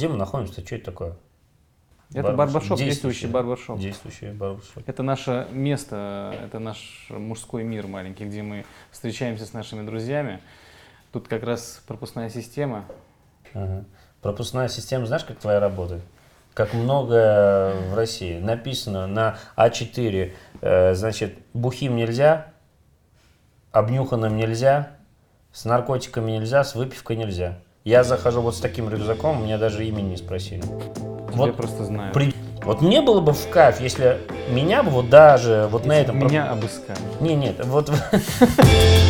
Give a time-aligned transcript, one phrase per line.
[0.00, 1.16] где мы находимся, что это такое?
[2.14, 3.78] Это барбершоп, действующий барбершоп.
[3.78, 4.82] Действующий барбершоп.
[4.86, 10.40] Это наше место, это наш мужской мир маленький, где мы встречаемся с нашими друзьями.
[11.12, 12.86] Тут как раз пропускная система.
[13.52, 13.84] Ага.
[14.22, 16.02] Пропускная система, знаешь, как твоя работает?
[16.54, 18.38] Как много в России.
[18.38, 20.32] Написано на А4,
[20.62, 22.54] э, значит, бухим нельзя,
[23.70, 24.96] обнюханным нельзя,
[25.52, 27.58] с наркотиками нельзя, с выпивкой нельзя.
[27.84, 30.62] Я захожу вот с таким рюкзаком, меня даже имени не спросили.
[31.32, 32.12] Вот Я просто знаю.
[32.12, 32.34] При...
[32.62, 34.18] Вот мне было бы в кайф, если
[34.50, 36.18] меня бы вот даже вот если на этом...
[36.18, 36.98] Меня обыскали.
[37.20, 37.90] Не, нет, вот...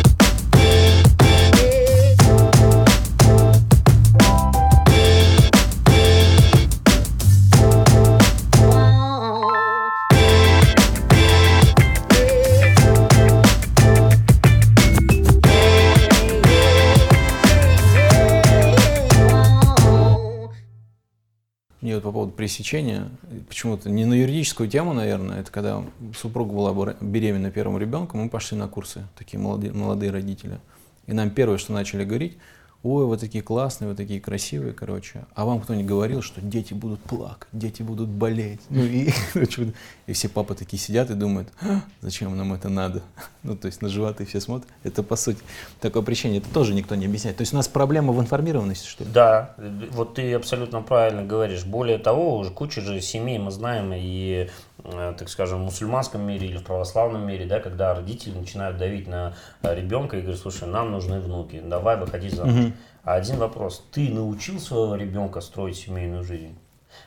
[22.31, 23.09] поводу пресечения,
[23.47, 25.83] почему-то не на юридическую тему, наверное, это когда
[26.17, 30.59] супруга была беременна первым ребенком, мы пошли на курсы, такие молодые, молодые родители.
[31.07, 32.37] И нам первое, что начали говорить,
[32.83, 35.25] ой, вы такие классные, вы такие красивые, короче.
[35.35, 38.61] А вам кто-нибудь говорил, что дети будут плакать, дети будут болеть.
[38.69, 39.09] Ну и,
[40.07, 43.03] и все папы такие сидят и думают, «А, зачем нам это надо?
[43.43, 44.69] Ну, то есть на животы все смотрят.
[44.83, 45.39] Это, по сути,
[45.79, 46.39] такое прещение.
[46.39, 47.37] Это тоже никто не объясняет.
[47.37, 49.09] То есть у нас проблема в информированности, что ли?
[49.11, 49.55] Да,
[49.91, 51.65] вот ты абсолютно правильно говоришь.
[51.65, 54.47] Более того, уже куча же семей мы знаем и
[54.83, 59.07] э, так скажем, в мусульманском мире или в православном мире, да, когда родители начинают давить
[59.07, 62.53] на ребенка и говорят, слушай, нам нужны внуки, давай выходи замуж.
[62.53, 62.73] Угу.
[63.03, 63.83] А один вопрос.
[63.91, 66.55] Ты научил своего ребенка строить семейную жизнь?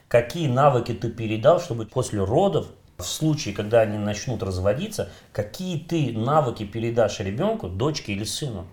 [0.08, 2.66] Какие навыки ты передал, чтобы после родов,
[2.98, 8.66] в случае, когда они начнут разводиться, какие ты навыки передашь ребенку, дочке или сыну?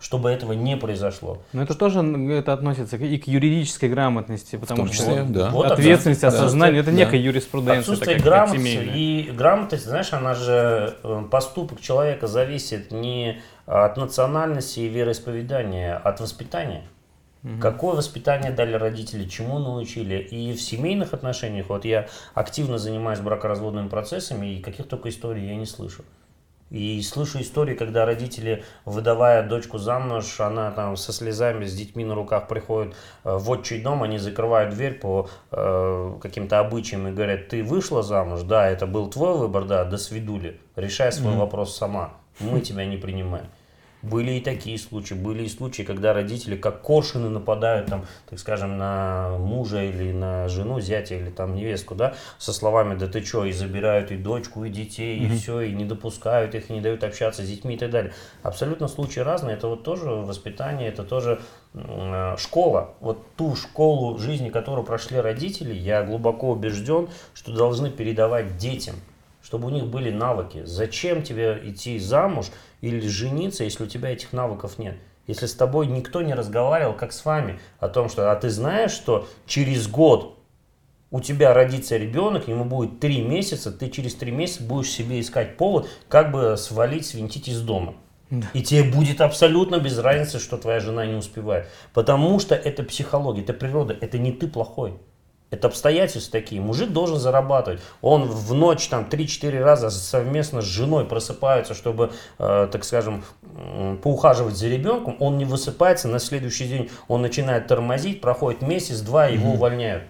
[0.00, 1.42] чтобы этого не произошло.
[1.52, 2.00] Но это тоже
[2.32, 5.50] это относится и к юридической грамотности, потому в том числе, что да.
[5.50, 6.28] вот ответственность, да.
[6.28, 6.96] осознание, это да.
[6.96, 7.80] некая юриспруденция.
[7.80, 14.80] Отсутствие такая, грамотности и грамотность, знаешь, она же э, поступок человека зависит не от национальности
[14.80, 16.84] и вероисповедания, а от воспитания.
[17.44, 17.60] Угу.
[17.60, 20.16] Какое воспитание дали родители, чему научили.
[20.16, 25.56] И в семейных отношениях, вот я активно занимаюсь бракоразводными процессами, и каких только историй я
[25.56, 26.04] не слышу.
[26.70, 32.14] И слышу истории, когда родители, выдавая дочку замуж, она там со слезами, с детьми на
[32.14, 32.94] руках приходит
[33.24, 38.02] э, в отчий дом, они закрывают дверь по э, каким-то обычаям и говорят, ты вышла
[38.02, 41.38] замуж, да, это был твой выбор, да, до свидули, решай свой mm-hmm.
[41.38, 43.46] вопрос сама, мы тебя не принимаем.
[44.02, 48.78] Были и такие случаи, были и случаи, когда родители как коршины нападают, там, так скажем,
[48.78, 53.44] на мужа или на жену, зятя или там невестку, да, со словами «да ты что?»
[53.44, 55.34] и забирают и дочку, и детей, mm-hmm.
[55.34, 58.12] и все, и не допускают их, и не дают общаться с детьми и так далее.
[58.42, 61.40] Абсолютно случаи разные, это вот тоже воспитание, это тоже
[61.74, 62.94] э, школа.
[63.00, 68.94] Вот ту школу жизни, которую прошли родители, я глубоко убежден, что должны передавать детям
[69.48, 70.60] чтобы у них были навыки.
[70.66, 72.48] Зачем тебе идти замуж
[72.82, 74.98] или жениться, если у тебя этих навыков нет?
[75.26, 78.90] Если с тобой никто не разговаривал, как с вами, о том, что а ты знаешь,
[78.90, 80.36] что через год
[81.10, 85.56] у тебя родится ребенок, ему будет три месяца, ты через три месяца будешь себе искать
[85.56, 87.94] повод, как бы свалить, свинтить из дома.
[88.28, 88.48] Да.
[88.52, 91.68] И тебе будет абсолютно без разницы, что твоя жена не успевает.
[91.94, 94.98] Потому что это психология, это природа, это не ты плохой.
[95.50, 96.60] Это обстоятельства такие.
[96.60, 97.80] Мужик должен зарабатывать.
[98.02, 103.24] Он в ночь там 3-4 раза совместно с женой просыпается, чтобы, э, так скажем,
[104.02, 105.16] поухаживать за ребенком.
[105.20, 110.04] Он не высыпается, на следующий день он начинает тормозить, проходит месяц-два, его увольняют.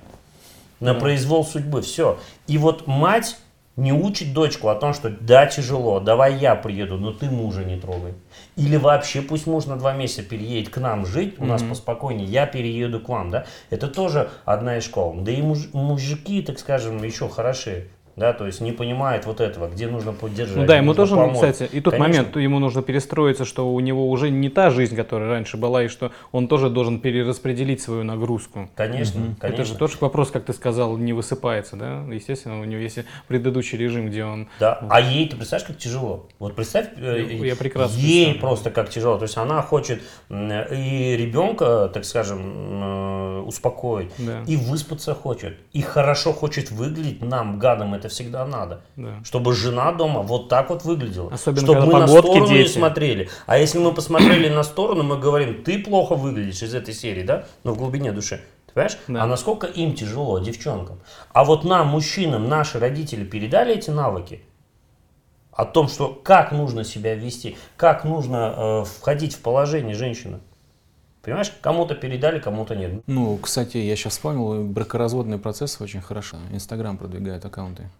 [0.80, 2.18] На произвол судьбы, все.
[2.46, 3.36] И вот мать
[3.78, 7.78] не учит дочку о том, что да, тяжело, давай я приеду, но ты мужа не
[7.78, 8.14] трогай.
[8.56, 11.46] Или вообще пусть муж на два месяца переедет к нам жить, у mm-hmm.
[11.46, 13.46] нас поспокойнее, я перееду к вам, да.
[13.70, 15.14] Это тоже одна из школ.
[15.20, 17.86] Да и муж, мужики, так скажем, еще хороши
[18.18, 20.56] да, то есть не понимает вот этого, где нужно поддержать.
[20.56, 21.34] Ну да, ему тоже, помочь.
[21.34, 22.22] кстати, и тот Конечно.
[22.22, 25.88] момент, ему нужно перестроиться, что у него уже не та жизнь, которая раньше была, и
[25.88, 28.68] что он тоже должен перераспределить свою нагрузку.
[28.74, 29.36] Конечно, угу.
[29.38, 29.62] конечно.
[29.62, 32.04] Это же тоже вопрос, как ты сказал, не высыпается, да?
[32.12, 34.48] Естественно, у него есть предыдущий режим, где он...
[34.60, 36.28] Да, а ей, ты представляешь, как тяжело?
[36.38, 39.16] Вот представь, э, я прекрасно ей просто как тяжело.
[39.18, 42.40] То есть она хочет и ребенка, так скажем,
[42.82, 44.42] э, успокоить, да.
[44.46, 48.80] и выспаться хочет, и хорошо хочет выглядеть нам, гадам, это это всегда надо.
[48.96, 49.20] Да.
[49.24, 51.32] Чтобы жена дома вот так вот выглядела.
[51.32, 52.62] Особенно, чтобы мы на сторону дети.
[52.62, 53.28] не смотрели.
[53.46, 57.44] А если мы посмотрели на сторону, мы говорим, ты плохо выглядишь из этой серии, да?
[57.64, 58.40] Но в глубине души.
[58.66, 58.98] Ты понимаешь?
[59.06, 59.22] Да.
[59.22, 60.98] А насколько им тяжело, девчонкам.
[61.32, 64.42] А вот нам, мужчинам, наши родители передали эти навыки
[65.52, 70.40] о том, что как нужно себя вести, как нужно э, входить в положение женщины.
[71.28, 73.02] Понимаешь, кому-то передали, кому-то нет.
[73.06, 76.38] Ну, кстати, я сейчас вспомнил, бракоразводный процесс очень хорошо.
[76.52, 77.90] Инстаграм продвигает аккаунты.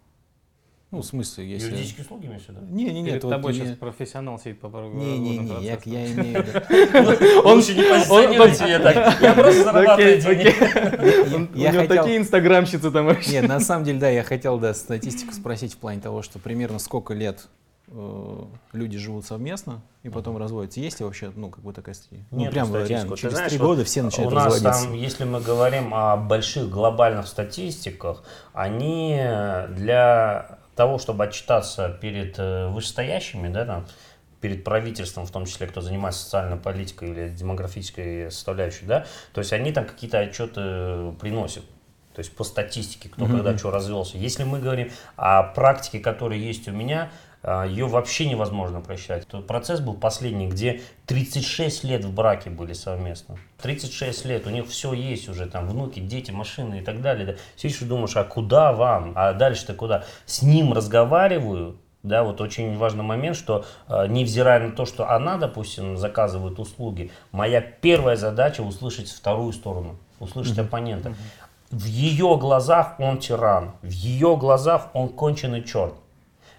[0.91, 1.67] Ну, в смысле, если...
[1.69, 2.61] Юридические услуги имеешь в виду?
[2.71, 4.97] Не, не, Перед нет, вот тобой не- сейчас профессионал сидит по порогу.
[4.97, 7.43] Не, не, не, я, я имею в виду.
[7.47, 9.21] Он лучше не позиционируйте меня так.
[9.21, 13.33] Я просто зарабатываю Я У него такие инстаграмщицы там вообще.
[13.33, 16.79] Нет, на самом деле, да, я хотел, да, статистику спросить в плане того, что примерно
[16.79, 17.49] сколько лет
[17.91, 20.81] э, люди живут совместно и потом разводятся.
[20.81, 22.19] Есть ли вообще, ну, как бы такая статья?
[22.31, 22.93] Ну, Нет, прям статистику.
[22.93, 24.85] реально, через знаешь, три вот года все начинают У нас разводиться.
[24.85, 29.17] там, если мы говорим о больших глобальных статистиках, они
[29.71, 33.87] для того, чтобы отчитаться перед э, вышестоящими, да, там,
[34.41, 39.53] перед правительством, в том числе, кто занимается социальной политикой или демографической составляющей, да, то есть
[39.53, 41.65] они там какие-то отчеты приносят.
[42.15, 44.19] То есть по статистике, кто когда что развелся.
[44.19, 47.11] Если мы говорим о практике, которая есть у меня,
[47.45, 49.27] ее вообще невозможно просчитать.
[49.27, 53.37] Тот процесс был последний, где 36 лет в браке были совместно.
[53.63, 57.27] 36 лет, у них все есть уже, там внуки, дети, машины и так далее.
[57.27, 57.35] Да.
[57.57, 59.13] Сидишь и думаешь, а куда вам?
[59.15, 60.05] А дальше-то куда?
[60.27, 65.37] С ним разговариваю, да, вот очень важный момент, что э, невзирая на то, что она,
[65.37, 71.15] допустим, заказывает услуги, моя первая задача услышать вторую сторону, услышать оппонента.
[71.71, 75.95] В ее глазах он тиран, в ее глазах он конченый черт.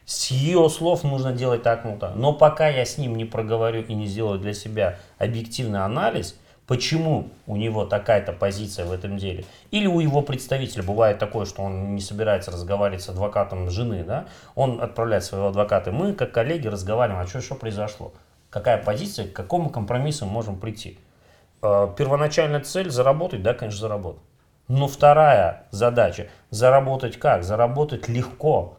[0.09, 2.15] С ее слов нужно делать так, ну так.
[2.15, 6.35] Но пока я с ним не проговорю и не сделаю для себя объективный анализ,
[6.65, 11.61] почему у него такая-то позиция в этом деле, или у его представителя бывает такое, что
[11.61, 14.25] он не собирается разговаривать с адвокатом жены, да,
[14.55, 18.11] он отправляет своего адвоката, мы, как коллеги, разговариваем, а что, что произошло,
[18.49, 20.97] какая позиция, к какому компромиссу мы можем прийти.
[21.61, 24.23] Э, Первоначальная цель заработать, да, конечно, заработать.
[24.67, 27.43] Но вторая задача заработать как?
[27.43, 28.78] Заработать легко.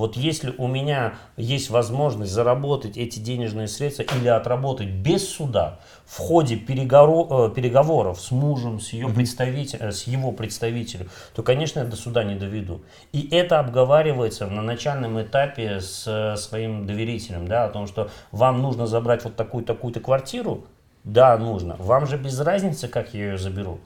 [0.00, 6.16] Вот если у меня есть возможность заработать эти денежные средства или отработать без суда в
[6.16, 11.84] ходе переговоров, переговоров с мужем, с, ее представитель, э, с его представителем, то, конечно, я
[11.84, 12.80] до суда не доведу.
[13.12, 18.62] И это обговаривается на начальном этапе с э, своим доверителем, да, о том, что вам
[18.62, 20.64] нужно забрать вот такую такую-то квартиру,
[21.04, 21.76] да, нужно.
[21.78, 23.80] Вам же без разницы, как я ее заберу.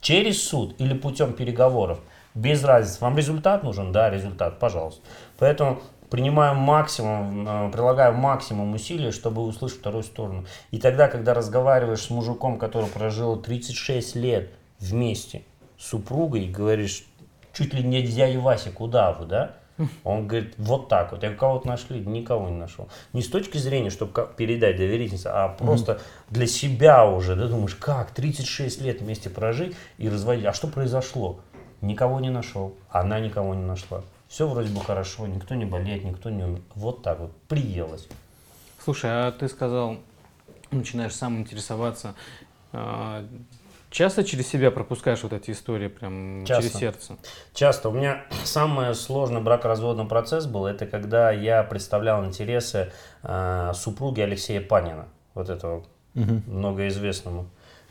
[0.00, 1.98] Через суд или путем переговоров.
[2.34, 3.00] Без разницы.
[3.00, 3.92] Вам результат нужен?
[3.92, 5.00] Да, результат, пожалуйста.
[5.38, 5.80] Поэтому
[6.10, 10.44] принимаю максимум, э, прилагаю максимум усилий, чтобы услышать вторую сторону.
[10.70, 15.42] И тогда, когда разговариваешь с мужиком, который прожил 36 лет вместе
[15.78, 17.04] с супругой, и говоришь,
[17.52, 19.54] чуть ли не дядя Вася, куда вы, да?
[20.04, 21.22] Он говорит, вот так вот.
[21.22, 22.00] Я кого-то нашли?
[22.00, 22.88] Никого не нашел.
[23.12, 27.36] Не с точки зрения, чтобы передать доверительность, а просто для себя уже.
[27.36, 30.46] Ты думаешь, как 36 лет вместе прожить и разводить?
[30.46, 31.40] А что произошло?
[31.80, 32.74] Никого не нашел.
[32.90, 34.02] Она никого не нашла.
[34.28, 36.60] Все вроде бы хорошо, никто не болеет, никто не умер.
[36.74, 38.08] Вот так вот, приелось.
[38.82, 39.96] Слушай, а ты сказал,
[40.70, 42.14] начинаешь сам интересоваться.
[42.72, 43.26] а,
[43.90, 46.62] Часто через себя пропускаешь вот эти истории, прям Часто.
[46.62, 47.16] через сердце?
[47.54, 47.88] Часто.
[47.88, 52.92] У меня самый сложный бракоразводный процесс был, это когда я представлял интересы
[53.22, 55.84] э, супруги Алексея Панина, вот этого
[56.14, 57.48] многоизвестному.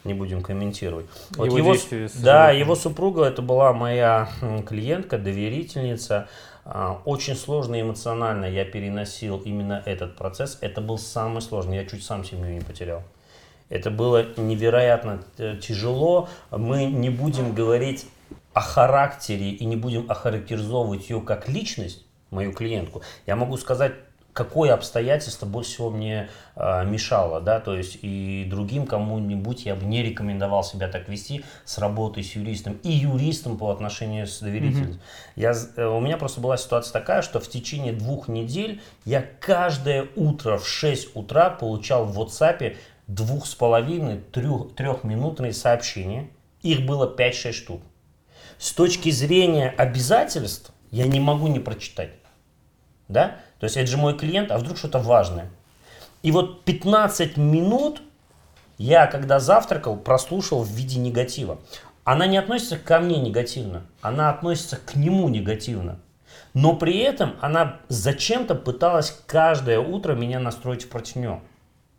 [0.07, 1.05] Не будем комментировать.
[1.31, 4.29] Вот Его его, действия да, его супруга это была моя
[4.65, 6.29] клиентка, доверительница.
[6.63, 10.57] А, Очень сложно эмоционально я переносил именно этот процесс.
[10.61, 11.75] Это был самый сложный.
[11.75, 13.03] Я чуть сам семью не потерял.
[13.67, 16.29] Это было невероятно э, тяжело.
[16.51, 18.05] Мы не будем говорить
[18.53, 23.01] о характере и не будем охарактеризовывать ее как личность, мою клиентку.
[23.25, 23.93] Я могу сказать,
[24.37, 29.83] какое обстоятельство больше всего мне э, мешало, да, то есть и другим кому-нибудь я бы
[29.85, 34.99] не рекомендовал себя так вести с работой с юристом и юристом по отношению с доверительным.
[35.35, 39.25] Я, з- э, у меня просто была ситуация такая, что в течение двух недель я
[39.39, 42.77] каждое утро в 6 утра получал в WhatsApp
[43.07, 46.29] двух с половиной, трех, трехминутные сообщения.
[46.61, 47.81] Их было 5-6 штук.
[48.59, 52.11] С точки зрения обязательств я не могу не прочитать.
[53.07, 53.37] Да?
[53.59, 55.49] То есть это же мой клиент, а вдруг что-то важное.
[56.23, 58.01] И вот 15 минут
[58.77, 61.59] я, когда завтракал, прослушал в виде негатива.
[62.03, 65.99] Она не относится ко мне негативно, она относится к нему негативно.
[66.53, 71.41] Но при этом она зачем-то пыталась каждое утро меня настроить против него.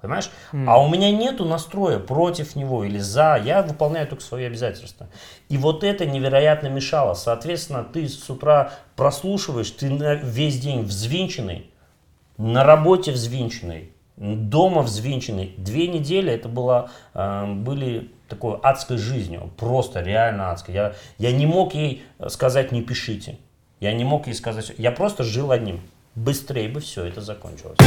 [0.01, 0.31] Понимаешь?
[0.53, 3.41] А у меня нету настроя против него или за.
[3.45, 5.09] Я выполняю только свои обязательства.
[5.49, 7.15] И вот это невероятно мешало.
[7.15, 9.89] Соответственно, ты с утра прослушиваешь, ты
[10.23, 11.71] весь день взвинченный,
[12.37, 15.55] на работе взвинченный, дома взвинченный.
[15.57, 20.75] Две недели это было, э, были такой адской жизнью, просто реально адской.
[20.75, 23.39] Я, я не мог ей сказать не пишите,
[23.81, 25.81] я не мог ей сказать, я просто жил одним.
[26.15, 27.79] Быстрее бы все это закончилось.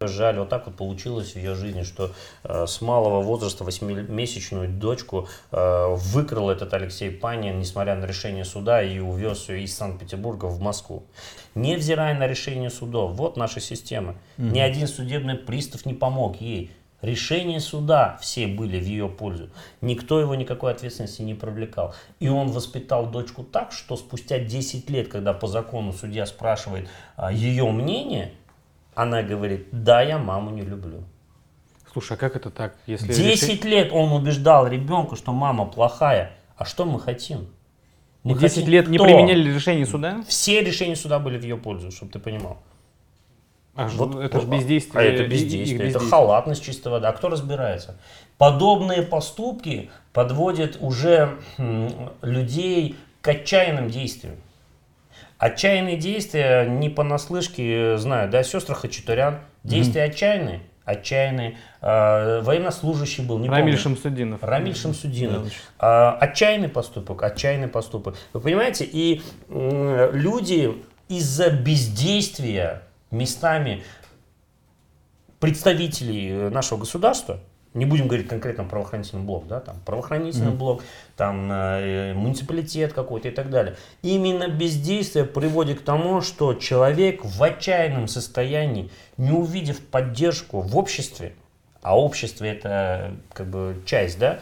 [0.00, 2.12] Жаль, вот так вот получилось в ее жизни, что
[2.44, 8.80] э, с малого возраста восьмимесячную дочку э, выкрал этот Алексей Панин, несмотря на решение суда,
[8.80, 11.02] и увез ее из Санкт-Петербурга в Москву.
[11.56, 14.14] Невзирая на решение судов, вот наша система.
[14.36, 14.52] Mm-hmm.
[14.52, 16.70] Ни один судебный пристав не помог ей.
[17.00, 19.50] Решения суда все были в ее пользу.
[19.80, 21.94] Никто его никакой ответственности не привлекал.
[22.18, 27.32] И он воспитал дочку так, что спустя 10 лет, когда по закону судья спрашивает а,
[27.32, 28.32] ее мнение,
[28.98, 31.04] она говорит, да, я маму не люблю.
[31.92, 32.74] Слушай, а как это так?
[32.86, 33.68] Если 10 реши...
[33.68, 36.32] лет он убеждал ребенка, что мама плохая.
[36.56, 37.46] А что мы хотим?
[38.24, 40.24] Мы И 10 хотим лет не применяли решение суда?
[40.26, 42.58] Все решения суда были в ее пользу, чтобы ты понимал.
[43.76, 45.00] А вот, это же бездействие.
[45.00, 45.90] А это бездействие, бездействие.
[45.90, 47.06] это халатность чистой воды.
[47.06, 47.96] А кто разбирается?
[48.36, 51.38] Подобные поступки подводят уже
[52.20, 54.34] людей к отчаянным действиям.
[55.38, 59.38] Отчаянные действия не понаслышке знаю, да, сестры Хачатурян.
[59.62, 60.10] Действия mm-hmm.
[60.10, 61.58] отчаянные, отчаянные.
[61.80, 63.78] Э, военнослужащий был, не Рамиль помню.
[63.78, 64.42] Шамсудинов.
[64.42, 65.52] Рамиль Шамсудинов.
[65.78, 68.16] Э, отчаянный поступок, отчаянный поступок.
[68.32, 70.74] Вы понимаете, и э, люди
[71.08, 73.84] из-за бездействия местами
[75.38, 77.38] представителей нашего государства,
[77.74, 80.56] не будем говорить конкретно правоохранительный блок, да, там правоохранительный mm-hmm.
[80.56, 80.82] блок,
[81.16, 83.76] там э, муниципалитет какой-то и так далее.
[84.02, 91.34] Именно бездействие приводит к тому, что человек в отчаянном состоянии, не увидев поддержку в обществе,
[91.82, 94.40] а общество это как бы часть, да,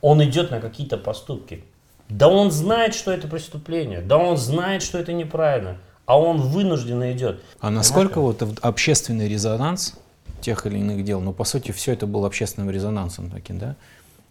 [0.00, 1.64] он идет на какие-то поступки.
[2.08, 5.76] Да он знает, что это преступление, да он знает, что это неправильно,
[6.06, 7.42] а он вынужденно идет.
[7.60, 9.94] А насколько вот общественный резонанс
[10.40, 11.20] тех или иных дел.
[11.20, 13.76] Но по сути все это было общественным резонансом таким, да.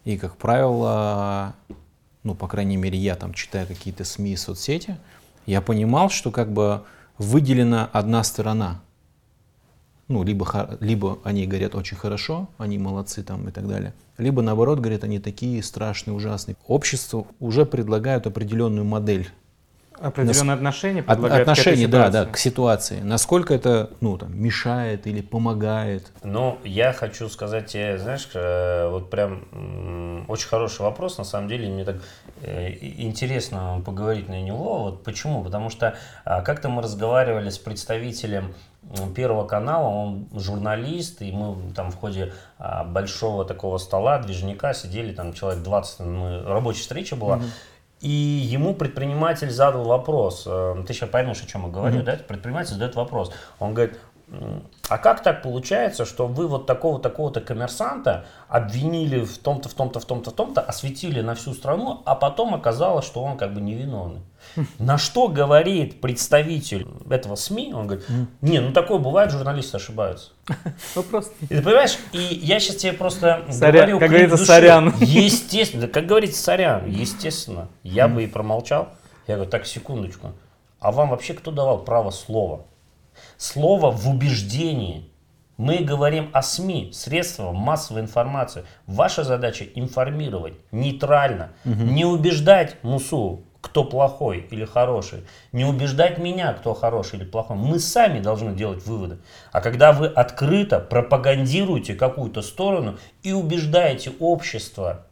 [0.06, 1.54] И, как правило,
[2.24, 4.98] ну, по крайней мере, я там читая какие-то СМИ соцсети,
[5.46, 6.84] я понимал, что как бы
[7.18, 8.82] выделена одна сторона.
[10.08, 14.80] Ну, либо, либо они говорят очень хорошо, они молодцы там и так далее, либо наоборот
[14.80, 16.56] говорят, они такие страшные, ужасные.
[16.68, 19.30] Общество уже предлагают определенную модель
[20.00, 20.58] Определенное Нас...
[20.58, 23.01] отношение предлагает Отношение, да, да, к ситуации.
[23.01, 26.12] Насколько это ну, там, мешает или помогает?
[26.24, 31.70] Ну, я хочу сказать тебе, знаешь, э, вот прям очень хороший вопрос, на самом деле,
[31.70, 31.98] мне так
[32.42, 34.84] э, интересно поговорить на него.
[34.84, 35.44] Вот почему?
[35.44, 38.54] Потому что а, как-то мы разговаривали с представителем
[39.16, 45.12] Первого канала, он журналист, и мы там в ходе а, большого такого стола, движника сидели,
[45.13, 47.50] там человек 20, мы, рабочая встреча была, mm-hmm.
[48.08, 52.04] И ему предприниматель задал вопрос, э, ты сейчас поймешь, о чем я говорю, mm-hmm.
[52.04, 52.16] да?
[52.26, 53.34] Предприниматель задает вопрос.
[53.60, 54.00] Он говорит,
[54.90, 60.00] а как так получается, что вы вот такого такого-то коммерсанта обвинили в том-то, в том-то,
[60.00, 63.62] в том-то, в том-то, осветили на всю страну, а потом оказалось, что он как бы
[63.62, 64.22] невиновный.
[64.80, 67.74] На что говорит представитель этого СМИ?
[67.74, 68.06] Он говорит,
[68.42, 70.32] не, ну такое бывает, журналисты ошибаются.
[70.96, 71.32] Вопрос.
[71.42, 74.00] И ты понимаешь, и я сейчас тебе просто сорян, говорю...
[74.00, 74.94] Как говорится, душе, сорян.
[75.00, 77.70] Естественно, как говорится, сорян, естественно.
[77.84, 78.90] Я бы и промолчал.
[79.28, 80.32] Я говорю, так, секундочку.
[80.80, 82.66] А вам вообще кто давал право слова?
[83.38, 85.10] Слово в убеждении.
[85.58, 88.64] Мы говорим о СМИ, средствах массовой информации.
[88.86, 91.82] Ваша задача информировать нейтрально, угу.
[91.84, 97.58] не убеждать Мусу, кто плохой или хороший, не убеждать меня, кто хороший или плохой.
[97.58, 99.18] Мы сами должны делать выводы.
[99.52, 105.07] А когда вы открыто пропагандируете какую-то сторону и убеждаете общество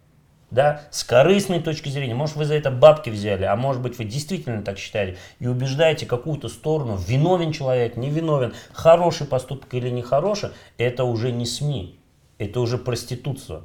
[0.51, 4.05] да, с корыстной точки зрения, может вы за это бабки взяли, а может быть вы
[4.05, 10.51] действительно так считаете и убеждаете какую-то сторону, виновен человек, не виновен, хороший поступок или нехороший,
[10.77, 11.99] это уже не СМИ,
[12.37, 13.61] это уже проституция.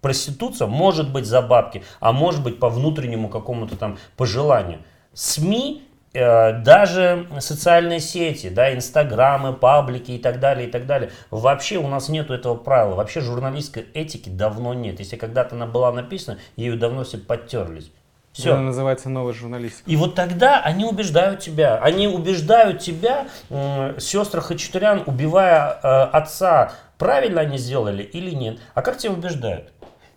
[0.00, 4.80] Проституция может быть за бабки, а может быть по внутреннему какому-то там пожеланию.
[5.14, 11.10] СМИ даже социальные сети, да, инстаграмы, паблики и так далее, и так далее.
[11.30, 12.94] Вообще у нас нет этого правила.
[12.96, 14.98] Вообще журналистской этики давно нет.
[14.98, 17.90] Если когда-то она была написана, ею давно все подтерлись.
[18.32, 18.54] Все.
[18.54, 19.90] Она называется новая журналистика.
[19.90, 21.76] И вот тогда они убеждают тебя.
[21.76, 28.58] Они убеждают тебя, э, сестры Хачатурян, убивая э, отца, правильно они сделали или нет.
[28.74, 29.70] А как тебя убеждают?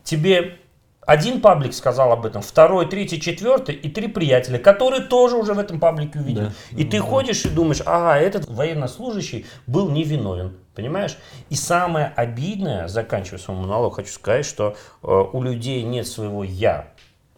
[0.03, 0.59] Тебе
[1.05, 5.59] один паблик сказал об этом, второй, третий, четвертый и три приятеля, которые тоже уже в
[5.59, 6.45] этом паблике увидели.
[6.45, 6.77] Да.
[6.77, 10.57] И ты ходишь и думаешь, ага, этот военнослужащий был невиновен.
[10.73, 11.17] Понимаешь?
[11.49, 16.87] И самое обидное, заканчивая свой монолог, хочу сказать, что э, у людей нет своего «я».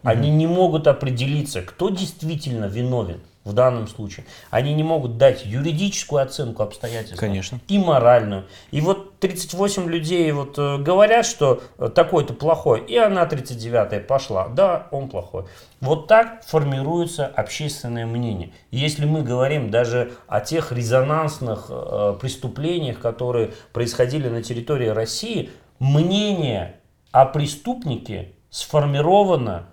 [0.02, 4.26] Они не могут определиться, кто действительно виновен в данном случае.
[4.50, 7.18] Они не могут дать юридическую оценку обстоятельств.
[7.18, 7.58] Конечно.
[7.66, 8.44] И моральную.
[8.70, 14.48] И вот 38 людей вот э, говорят, что э, такой-то плохой, и она 39-я пошла.
[14.48, 15.44] Да, он плохой.
[15.80, 18.52] Вот так формируется общественное мнение.
[18.70, 26.76] Если мы говорим даже о тех резонансных э, преступлениях, которые происходили на территории России, мнение
[27.12, 29.70] о преступнике сформировано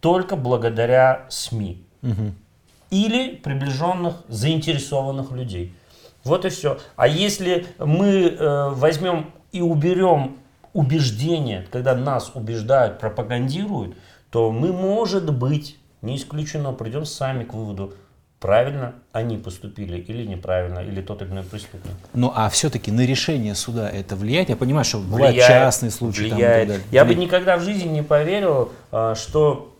[0.00, 2.36] только благодаря СМИ Мгм.
[2.90, 5.74] Или приближенных заинтересованных людей.
[6.24, 6.78] Вот и все.
[6.96, 10.36] А если мы э, возьмем и уберем
[10.72, 13.96] убеждение, когда нас убеждают, пропагандируют,
[14.30, 17.94] то мы, может быть, не исключено, придем сами к выводу,
[18.40, 21.94] правильно они поступили или неправильно, или тот или иной преступник.
[22.12, 24.50] Ну а все-таки на решение суда это влияет?
[24.50, 26.24] Я понимаю, что бывают Влияет, частные случаи.
[26.24, 26.68] там и так влияет.
[26.68, 26.84] далее.
[26.92, 27.28] Я бы Влияет.
[27.28, 29.75] никогда в жизни не поверил, а, что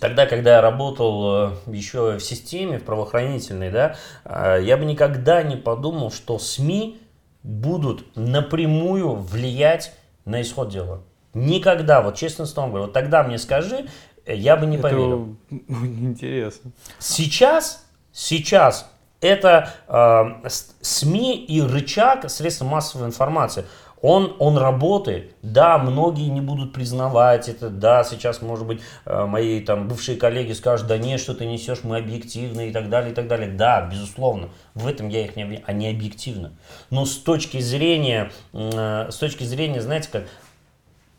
[0.00, 5.42] тогда, когда я работал э, еще в системе, в правоохранительной, да, а, я бы никогда
[5.42, 7.00] не подумал, что СМИ
[7.42, 9.92] будут напрямую влиять
[10.24, 11.02] на исход дела.
[11.34, 13.86] Никогда, вот честно словом говорю, вот тогда мне скажи,
[14.24, 15.36] э, я бы не Это поверил.
[15.50, 16.72] интересно.
[16.98, 23.64] Сейчас, сейчас это э, с- СМИ и рычаг средства массовой информации.
[24.08, 25.32] Он, он работает.
[25.42, 27.70] Да, многие не будут признавать это.
[27.70, 31.80] Да, сейчас, может быть, э, мои там бывшие коллеги скажут, да нет, что ты несешь,
[31.82, 33.50] мы объективны и так далее, и так далее.
[33.50, 36.52] Да, безусловно, в этом я их не обвиняю, они объективны.
[36.90, 40.26] Но с точки зрения, э, с точки зрения, знаете, как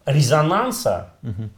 [0.05, 1.09] резонанса,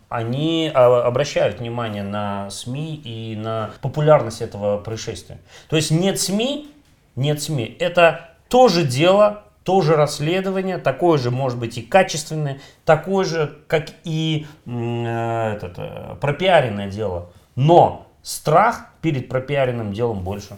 [0.10, 5.38] они а, обращают внимание на СМИ и на популярность этого происшествия.
[5.70, 6.72] То есть нет СМИ,
[7.16, 7.78] нет СМИ.
[7.78, 14.48] Это тоже дело, тоже расследование, такое же может быть и качественное, такое же, как и
[14.66, 17.30] э, этот, э, пропиаренное дело.
[17.54, 20.58] Но страх перед пропиаренным делом больше.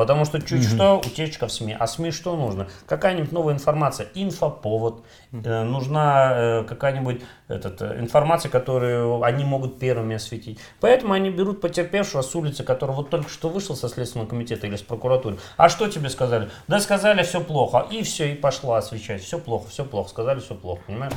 [0.00, 1.76] Потому что чуть что, утечка в СМИ.
[1.78, 2.68] А СМИ что нужно?
[2.86, 5.04] Какая-нибудь новая информация, инфоповод.
[5.30, 10.58] Э, нужна э, какая-нибудь этот, э, информация, которую они могут первыми осветить.
[10.80, 14.76] Поэтому они берут потерпевшего с улицы, который вот только что вышел со Следственного комитета или
[14.76, 15.36] с прокуратуры.
[15.58, 16.48] А что тебе сказали?
[16.66, 17.86] Да сказали, все плохо.
[17.90, 19.22] И все, и пошла освещать.
[19.22, 20.08] Все плохо, все плохо.
[20.08, 20.80] Сказали, все плохо.
[20.86, 21.12] Понимаешь?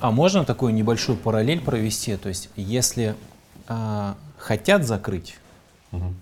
[0.00, 2.16] А можно такую небольшую параллель провести?
[2.16, 3.14] То есть, если
[3.68, 5.38] а, хотят закрыть,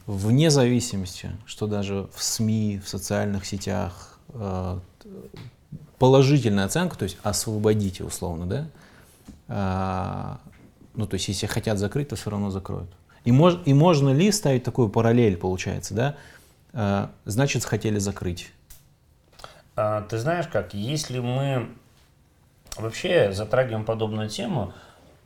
[0.06, 4.78] вне зависимости, что даже в СМИ, в социальных сетях т-
[5.98, 8.66] положительная оценка, то есть освободите условно, да?
[9.48, 10.40] А,
[10.94, 12.90] ну, то есть, если хотят закрыть, то все равно закроют.
[13.24, 16.16] И, мож- и можно ли ставить такую параллель, получается, да?
[16.72, 18.52] А, значит, хотели закрыть.
[19.76, 21.68] А, ты знаешь как, если мы
[22.76, 24.72] вообще затрагиваем подобную тему,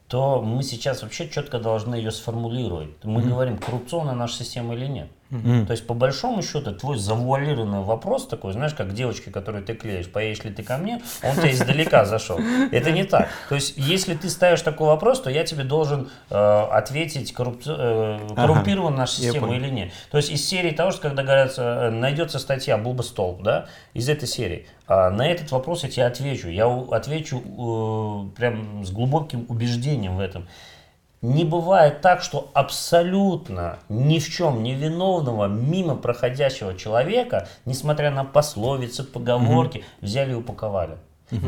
[0.09, 2.89] то мы сейчас вообще четко должны ее сформулировать.
[3.05, 5.11] Мы говорим, коррупционная наша система или нет.
[5.31, 10.11] То есть, по большому счету, твой завуалированный вопрос такой, знаешь, как девочки, которые ты клеишь,
[10.11, 12.39] поедешь ли ты ко мне, он тебя издалека зашел.
[12.71, 13.29] Это не так.
[13.49, 18.35] То есть, если ты ставишь такой вопрос, то я тебе должен э, ответить, коррупци- э,
[18.35, 19.93] коррумпирована наша система или нет.
[20.11, 23.67] То есть, из серии того, что когда говорят, э, найдется статья «Был бы столб», да,
[23.93, 26.49] из этой серии, а на этот вопрос я тебе отвечу.
[26.49, 30.49] Я отвечу э, прям с глубоким убеждением в этом.
[31.21, 38.25] Не бывает так, что абсолютно ни в чем не виновного мимо проходящего человека, несмотря на
[38.25, 40.97] пословицы, поговорки, взяли и упаковали.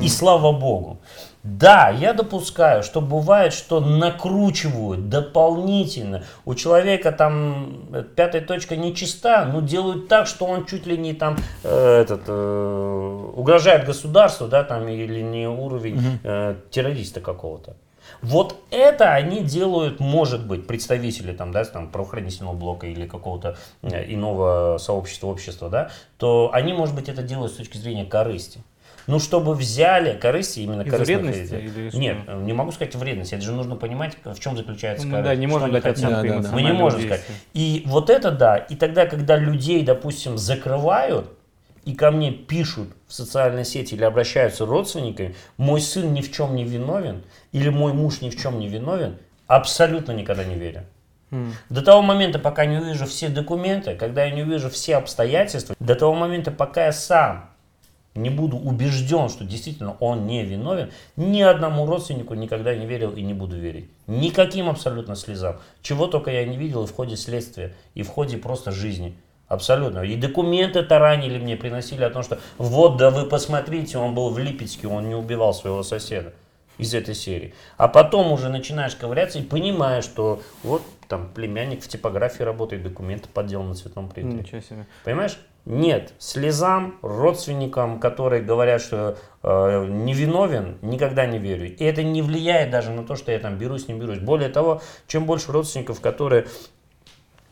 [0.02, 0.98] И слава богу.
[1.42, 6.24] Да, я допускаю, что бывает, что накручивают дополнительно.
[6.44, 11.14] У человека там э, пятая точка нечиста, но делают так, что он чуть ли не
[11.14, 17.74] там э, этот, э, угрожает государству, да, там, или не уровень э, террориста какого-то.
[18.22, 24.12] Вот это они делают, может быть, представители там, да, там, правоохранительного блока или какого-то э,
[24.12, 28.60] иного сообщества, общества, да, то они, может быть, это делают с точки зрения корысти.
[29.06, 31.58] Ну, чтобы взяли корысти, именно людей.
[31.58, 33.32] или Нет, не могу сказать вредность.
[33.32, 35.30] Это же нужно понимать, в чем заключается Ну корысть.
[35.30, 36.50] да, не можем дать оценку Да, да.
[36.52, 37.22] Мы не можем сказать.
[37.54, 38.56] И вот это да.
[38.56, 41.30] И тогда, когда людей, допустим, закрывают,
[41.84, 46.54] и ко мне пишут в социальной сети или обращаются родственники, мой сын ни в чем
[46.54, 50.84] не виновен, или мой муж ни в чем не виновен, абсолютно никогда не верю.
[51.68, 55.94] До того момента, пока не увижу все документы, когда я не увижу все обстоятельства, до
[55.94, 57.50] того момента, пока я сам
[58.16, 63.22] не буду убежден, что действительно он не виновен, ни одному родственнику никогда не верил и
[63.22, 63.88] не буду верить.
[64.08, 65.60] Никаким абсолютно слезам.
[65.82, 69.16] Чего только я не видел и в ходе следствия, и в ходе просто жизни.
[69.46, 70.00] Абсолютно.
[70.00, 74.38] И документы таранили мне, приносили о том, что вот, да вы посмотрите, он был в
[74.38, 76.32] Липецке, он не убивал своего соседа
[76.80, 77.54] из этой серии.
[77.76, 83.28] А потом уже начинаешь ковыряться и понимаешь, что вот там племянник в типографии работает, документы
[83.28, 84.42] подделаны на цветном принтере.
[84.42, 84.86] Ничего себе.
[85.04, 85.38] Понимаешь?
[85.66, 91.76] Нет, слезам, родственникам, которые говорят, что э, невиновен, никогда не верю.
[91.76, 94.18] И это не влияет даже на то, что я там берусь, не берусь.
[94.18, 96.46] Более того, чем больше родственников, которые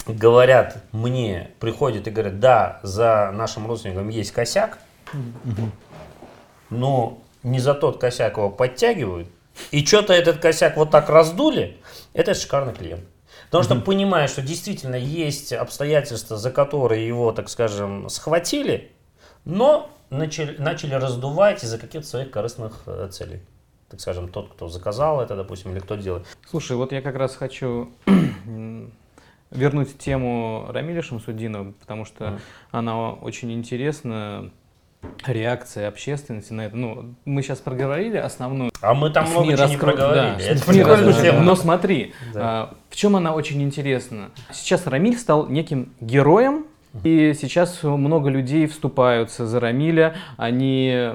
[0.07, 4.79] говорят мне, приходят и говорят, да, за нашим родственником есть косяк,
[6.71, 9.29] но не за тот косяк его подтягивают,
[9.71, 11.79] и что-то этот косяк вот так раздули,
[12.13, 13.05] это шикарный клиент.
[13.47, 18.93] Потому что понимая, что действительно есть обстоятельства, за которые его, так скажем, схватили,
[19.45, 23.41] но начали, начали раздувать из-за каких-то своих корыстных э, целей.
[23.89, 26.27] Так скажем, тот, кто заказал это, допустим, или кто делает.
[26.49, 27.91] Слушай, вот я как раз хочу
[29.51, 32.41] вернуть тему Рамиля Шамсудинова, потому что mm.
[32.73, 34.51] она очень интересна
[35.27, 36.77] реакция общественности на это.
[36.77, 38.71] Ну, мы сейчас проговорили основную.
[38.81, 40.37] А мы там много чего не проговорили.
[40.39, 41.31] Да, это СМИ.
[41.43, 42.41] Но смотри, да.
[42.41, 44.31] а, в чем она очень интересна.
[44.53, 46.67] Сейчас Рамиль стал неким героем,
[47.05, 50.17] и сейчас много людей вступаются за Рамиля.
[50.37, 51.11] Они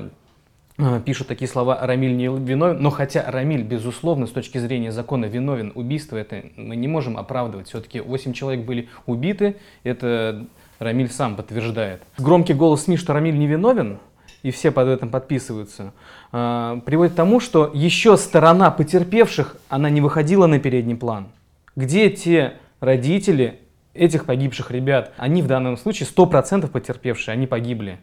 [0.78, 5.26] а, пишут такие слова «Рамиль не виновен», но хотя Рамиль, безусловно, с точки зрения закона
[5.26, 7.68] виновен, убийство это мы не можем оправдывать.
[7.68, 10.48] Все-таки 8 человек были убиты, это
[10.84, 12.04] Рамиль сам подтверждает.
[12.18, 14.00] Громкий голос СМИ, что Рамиль невиновен,
[14.44, 15.94] и все под этим подписываются,
[16.32, 21.28] а, приводит к тому, что еще сторона потерпевших, она не выходила на передний план.
[21.76, 23.60] Где те родители
[23.94, 25.14] этих погибших ребят?
[25.18, 28.00] Они в данном случае 100% потерпевшие, они погибли.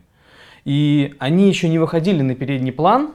[0.64, 3.12] И они еще не выходили на передний план,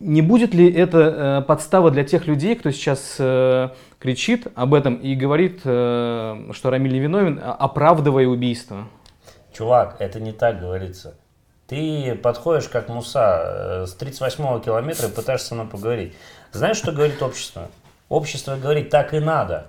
[0.00, 4.96] не будет ли это э, подстава для тех людей, кто сейчас э, кричит об этом
[4.96, 8.88] и говорит, э, что Рамиль не виновен, оправдывая убийство?
[9.52, 11.16] Чувак, это не так говорится.
[11.66, 16.14] Ты подходишь как Муса с 38-го километра и пытаешься со мной поговорить.
[16.52, 17.68] Знаешь, что говорит общество?
[18.08, 19.66] Общество говорит, так и надо.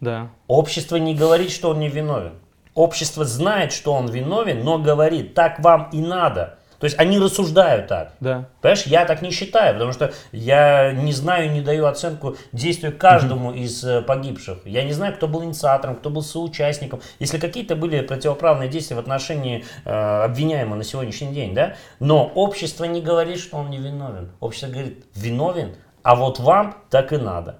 [0.00, 0.28] Да.
[0.48, 2.34] Общество не говорит, что он не виновен.
[2.74, 6.58] Общество знает, что он виновен, но говорит, так вам и надо.
[6.80, 8.14] То есть они рассуждают так.
[8.20, 8.48] Да.
[8.62, 13.52] Понимаешь, я так не считаю, потому что я не знаю, не даю оценку действию каждому
[13.52, 13.58] mm-hmm.
[13.58, 14.60] из э, погибших.
[14.64, 17.02] Я не знаю, кто был инициатором, кто был соучастником.
[17.18, 19.90] Если какие-то были противоправные действия в отношении э,
[20.24, 24.30] обвиняемого на сегодняшний день, да, но общество не говорит, что он не виновен.
[24.40, 27.58] Общество говорит, виновен, а вот вам так и надо.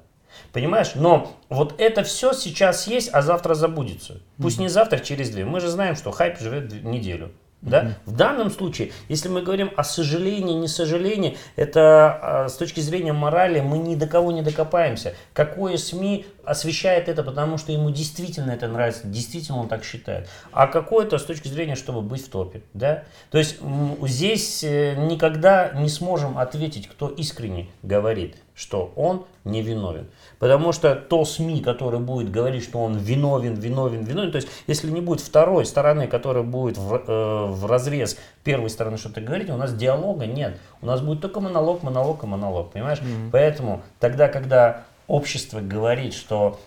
[0.53, 0.93] Понимаешь?
[0.95, 4.23] Но вот это все сейчас есть, а завтра забудется.
[4.41, 4.63] Пусть mm-hmm.
[4.63, 5.45] не завтра, через две.
[5.45, 7.33] Мы же знаем, что хайп живет неделю.
[7.63, 7.83] Да?
[7.83, 7.95] Mm-hmm.
[8.07, 13.13] В данном случае, если мы говорим о сожалении, не сожалении, это а, с точки зрения
[13.13, 15.15] морали мы ни до кого не докопаемся.
[15.35, 20.29] Какое СМИ освещает это, потому что ему действительно это нравится, действительно он так считает.
[20.51, 22.63] А какое-то с точки зрения, чтобы быть в топе.
[22.75, 23.05] Да?
[23.31, 23.59] То есть
[24.03, 30.09] здесь э, никогда не сможем ответить, кто искренне говорит, что он не виновен.
[30.39, 34.91] Потому что то СМИ, которое будет говорить, что он виновен, виновен, виновен, то есть если
[34.91, 39.57] не будет второй стороны, которая будет в, э, в разрез первой стороны что-то говорить, у
[39.57, 40.59] нас диалога нет.
[40.83, 42.99] У нас будет только монолог, монолог и монолог, понимаешь?
[42.99, 43.31] Mm-hmm.
[43.31, 46.61] Поэтому тогда, когда общество говорит, что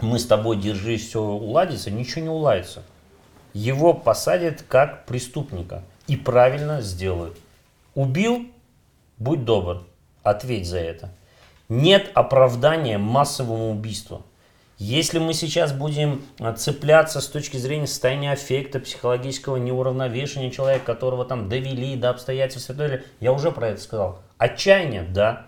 [0.00, 2.82] мы с тобой держись, все уладится, ничего не уладится.
[3.52, 7.38] Его посадят как преступника и правильно сделают.
[7.94, 8.46] Убил,
[9.18, 9.84] будь добр,
[10.22, 11.10] ответь за это
[11.68, 14.24] нет оправдания массовому убийству.
[14.78, 21.24] Если мы сейчас будем а, цепляться с точки зрения состояния аффекта, психологического неуравновешения человека, которого
[21.24, 22.70] там довели до обстоятельств,
[23.20, 24.20] я уже про это сказал.
[24.36, 25.46] Отчаяние, да.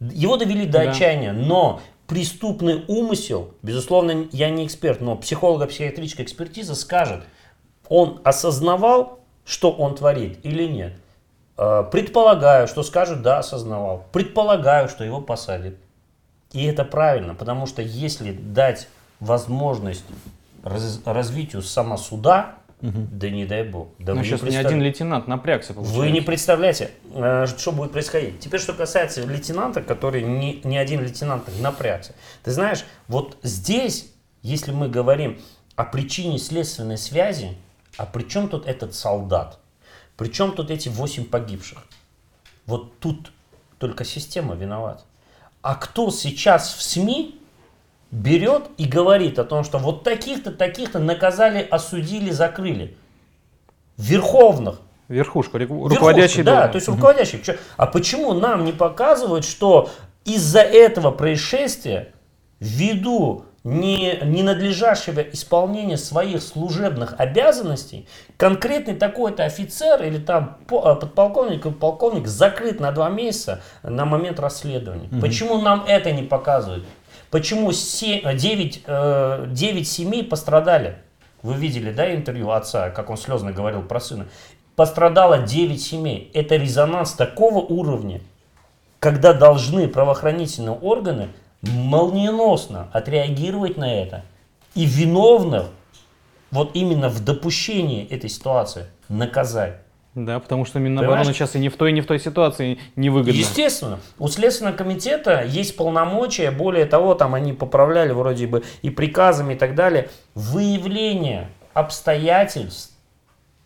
[0.00, 0.90] Его довели до да.
[0.90, 7.22] отчаяния, но преступный умысел, безусловно, я не эксперт, но психолого-психиатрическая экспертиза скажет,
[7.88, 10.94] он осознавал, что он творит или нет.
[11.56, 14.06] Э, предполагаю, что скажут, да, осознавал.
[14.12, 15.74] Предполагаю, что его посадят.
[16.52, 18.88] И это правильно, потому что если дать
[19.20, 20.04] возможность
[20.62, 23.08] раз, развитию самосуда, угу.
[23.10, 23.88] да не дай бог.
[23.98, 24.64] Да Но сейчас представ...
[24.64, 25.74] ни один лейтенант напрягся.
[25.74, 26.00] Получается.
[26.00, 28.40] Вы не представляете, э, что будет происходить.
[28.40, 32.14] Теперь, что касается лейтенанта, который ни, ни один лейтенант напрягся.
[32.42, 34.12] Ты знаешь, вот здесь,
[34.42, 35.38] если мы говорим
[35.76, 37.56] о причине следственной связи,
[37.96, 39.58] а при чем тут этот солдат?
[40.16, 41.78] Причем тут эти 8 погибших?
[42.66, 43.32] Вот тут
[43.78, 45.02] только система виновата.
[45.62, 47.39] А кто сейчас в СМИ
[48.10, 52.96] берет и говорит о том, что вот таких-то, таких-то наказали, осудили, закрыли?
[53.96, 54.80] Верховных.
[55.08, 56.42] Верхушка, руководящий.
[56.42, 57.42] Да, то есть руководящий.
[57.76, 59.90] А почему нам не показывают, что
[60.24, 62.12] из-за этого происшествия,
[62.60, 71.72] ввиду не, ненадлежащего исполнения своих служебных обязанностей, конкретный такой-то офицер или там а, подполковник или
[71.72, 75.08] полковник закрыт на два месяца на момент расследования.
[75.10, 75.20] Угу.
[75.20, 76.84] Почему нам это не показывают?
[77.30, 80.98] Почему 7, 9, 9 семей пострадали?
[81.42, 84.26] Вы видели, да, интервью отца, как он слезно говорил про сына.
[84.76, 86.30] Пострадало 9 семей.
[86.34, 88.20] Это резонанс такого уровня,
[88.98, 91.28] когда должны правоохранительные органы
[91.62, 94.24] молниеносно отреагировать на это
[94.74, 95.66] и виновных
[96.50, 99.78] вот именно в допущении этой ситуации наказать.
[100.14, 101.36] Да, потому что Минобороны Понимаешь?
[101.36, 103.38] сейчас и не в той, и не в той ситуации невыгодно.
[103.38, 104.00] Естественно.
[104.18, 109.56] У Следственного комитета есть полномочия, более того, там они поправляли вроде бы и приказами и
[109.56, 112.92] так далее, выявление обстоятельств,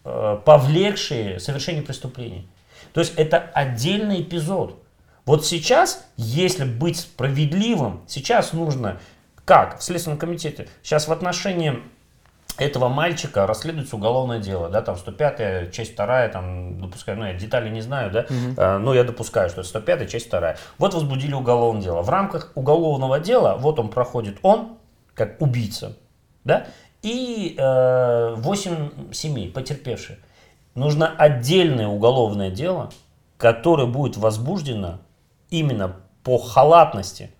[0.04, 2.46] э, повлекшие совершение преступлений.
[2.92, 4.78] То есть это отдельный эпизод.
[5.24, 9.00] Вот сейчас, если быть справедливым, сейчас нужно,
[9.46, 11.80] как в Следственном комитете, сейчас в отношении
[12.58, 17.68] этого мальчика расследуется уголовное дело, да, там 105 часть 2 там, допускаю, ну, я детали
[17.68, 18.54] не знаю, да, угу.
[18.56, 22.02] а, но я допускаю, что это 105 часть 2 Вот возбудили уголовное дело.
[22.02, 24.78] В рамках уголовного дела, вот он проходит, он,
[25.14, 25.96] как убийца,
[26.44, 26.66] да,
[27.02, 30.18] и э, 8 семей потерпевшие.
[30.74, 32.90] Нужно отдельное уголовное дело,
[33.36, 35.00] которое будет возбуждено
[35.50, 37.30] именно по халатности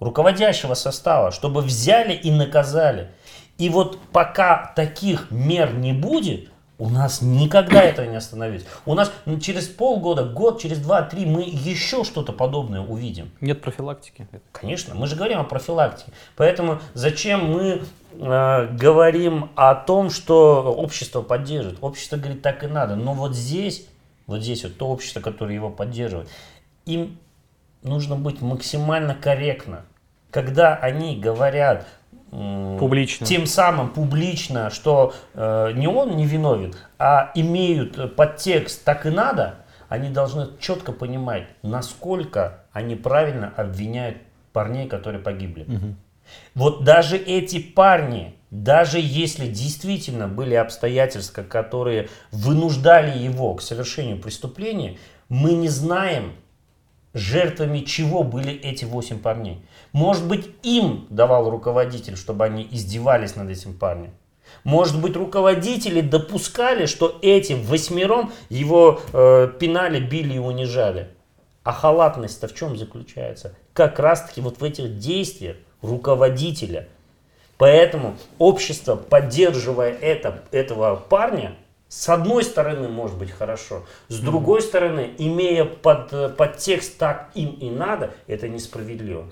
[0.00, 3.10] руководящего состава, чтобы взяли и наказали.
[3.58, 8.68] И вот пока таких мер не будет, у нас никогда это не остановится.
[8.86, 13.32] У нас ну, через полгода, год, через два-три мы еще что-то подобное увидим.
[13.40, 14.28] Нет профилактики.
[14.52, 16.12] Конечно, мы же говорим о профилактике.
[16.36, 21.78] Поэтому зачем мы э, говорим о том, что общество поддерживает?
[21.82, 22.94] Общество говорит, так и надо.
[22.94, 23.88] Но вот здесь,
[24.28, 26.28] вот здесь вот то общество, которое его поддерживает,
[26.86, 27.18] им
[27.82, 29.84] нужно быть максимально корректно.
[30.30, 31.88] Когда они говорят
[32.30, 33.26] публично.
[33.26, 39.56] тем самым публично, что э, не он не виновен, а имеют подтекст так и надо,
[39.88, 44.18] они должны четко понимать, насколько они правильно обвиняют
[44.52, 45.62] парней, которые погибли.
[45.62, 45.94] Угу.
[46.54, 54.98] Вот даже эти парни, даже если действительно были обстоятельства, которые вынуждали его к совершению преступления,
[55.28, 56.32] мы не знаем,
[57.14, 59.62] жертвами чего были эти восемь парней.
[59.92, 64.12] Может быть, им давал руководитель, чтобы они издевались над этим парнем.
[64.64, 71.08] Может быть, руководители допускали, что эти восьмером его э, пинали, били и унижали.
[71.62, 73.54] А халатность-то в чем заключается?
[73.72, 76.88] Как раз-таки вот в этих действиях руководителя.
[77.58, 81.56] Поэтому общество, поддерживая это, этого парня,
[81.88, 87.50] с одной стороны, может быть хорошо, с другой стороны, имея под, под текст так им
[87.52, 89.26] и надо, это несправедливо.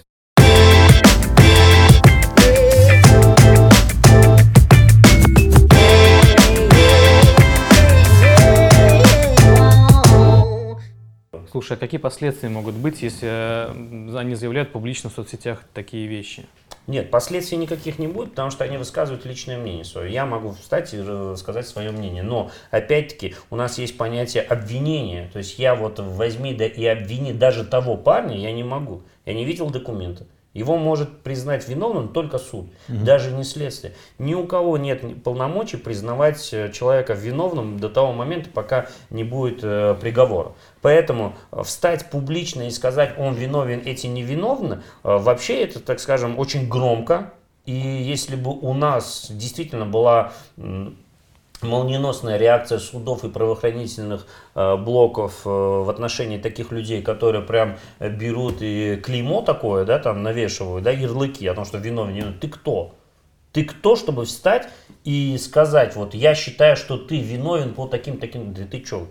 [11.57, 16.45] Слушай, а какие последствия могут быть, если э, они заявляют публично в соцсетях такие вещи?
[16.87, 20.13] Нет, последствий никаких не будет, потому что они высказывают личное мнение свое.
[20.13, 21.03] Я могу встать и
[21.39, 22.23] сказать свое мнение.
[22.23, 25.31] Но, опять-таки, у нас есть понятие обвинения.
[25.33, 29.01] То есть я вот возьми да и обвини даже того парня, я не могу.
[29.25, 30.27] Я не видел документа.
[30.57, 33.05] Его может признать виновным только суд, угу.
[33.05, 33.93] даже не следствие.
[34.19, 39.61] Ни у кого нет полномочий признавать э, человека виновным до того момента, пока не будет
[39.63, 40.53] э, приговора.
[40.81, 46.39] Поэтому э, встать публично и сказать, он виновен, эти невиновны, э, вообще это, так скажем,
[46.39, 47.35] очень громко.
[47.67, 50.33] И если бы у нас действительно была
[51.63, 58.57] молниеносная реакция судов и правоохранительных э, блоков э, в отношении таких людей, которые прям берут
[58.61, 62.39] и клеймо такое, да, там навешивают, да, ярлыки о том, что виновен.
[62.39, 62.95] Ты кто?
[63.53, 64.69] Ты кто, чтобы встать
[65.05, 69.09] и сказать, вот я считаю, что ты виновен по таким-таким, да ты что?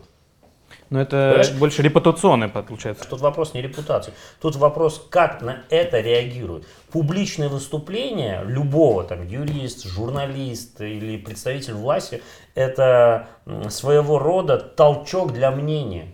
[0.90, 1.52] Но это Понимаешь?
[1.54, 3.08] больше репутационный получается.
[3.10, 4.14] Тут вопрос не репутации.
[4.40, 6.68] Тут вопрос, как на это реагируют.
[6.92, 12.22] Публичное выступление любого, там, юрист, журналист или представитель власти,
[12.54, 13.28] это
[13.70, 16.12] своего рода толчок для мнения.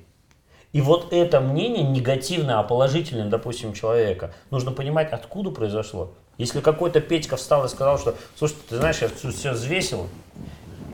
[0.71, 6.13] И вот это мнение негативное, а положительное, допустим, человека, нужно понимать, откуда произошло.
[6.37, 10.07] Если какой-то Петька встал и сказал, что, слушай, ты знаешь, я все взвесил,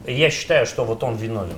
[0.07, 1.57] я считаю, что вот он виновен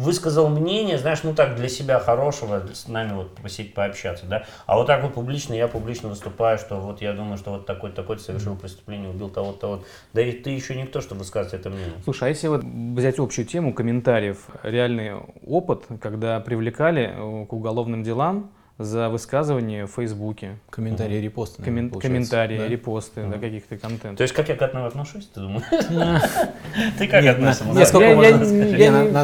[0.00, 4.44] высказал мнение, знаешь, ну так для себя хорошего, с нами вот посидеть, пообщаться, да.
[4.66, 7.92] А вот так вот публично, я публично выступаю, что вот я думаю, что вот такой
[7.92, 9.86] такой совершил преступление, убил того-то вот.
[10.14, 11.92] Да и ты еще никто, чтобы высказать это мнение.
[12.04, 15.12] Слушай, а если вот взять общую тему комментариев, реальный
[15.46, 20.56] опыт, когда привлекали э, к уголовным делам за высказывание в Фейсбуке.
[20.70, 21.60] Комментарии, репосты.
[21.60, 22.66] наверное, Коммен- комментарии, да?
[22.66, 24.16] репосты, да, каких-то контентов.
[24.16, 25.64] То есть как я к этому отношусь, ты думаешь?
[26.98, 27.64] Ты как Нет, относишься?
[27.64, 27.82] на- можно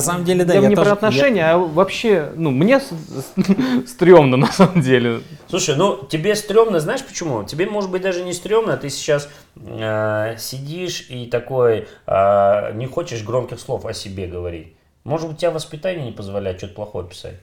[0.02, 2.80] самом деле, да, я не про отношения, а вообще, ну, мне
[3.86, 5.20] стрёмно на самом деле.
[5.48, 7.42] Слушай, ну тебе стрёмно, знаешь почему?
[7.44, 13.22] Тебе может быть даже не стрёмно, ты сейчас э, сидишь и такой э, не хочешь
[13.24, 14.74] громких слов о себе говорить.
[15.04, 17.36] Может быть, у тебя воспитание не позволяет что-то плохое писать.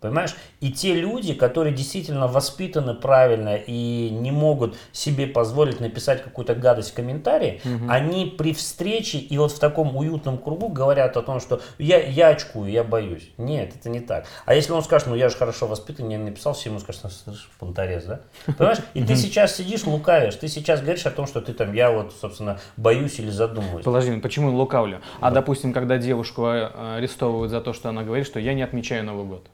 [0.00, 0.36] Понимаешь?
[0.60, 6.90] И те люди, которые действительно воспитаны правильно и не могут себе позволить написать какую-то гадость
[6.90, 11.60] в комментарии, они при встрече и вот в таком уютном кругу говорят о том, что
[11.78, 13.30] я, я очкую, я боюсь.
[13.38, 14.26] Нет, это не так.
[14.44, 17.10] А если он скажет, ну я же хорошо воспитан, я написал, все ему скажут, «Ну,
[17.10, 18.20] слышь, понторез, да?
[18.58, 18.78] Понимаешь?
[18.94, 22.14] И ты сейчас сидишь, лукавишь, ты сейчас говоришь о том, что ты там, я вот,
[22.20, 23.84] собственно, боюсь или задумываюсь.
[23.84, 25.00] Подожди, ну почему лукавлю?
[25.20, 29.04] А, допустим, когда девушку э, арестовывают за то, что она говорит, что я не отмечаю
[29.04, 29.48] Новый год.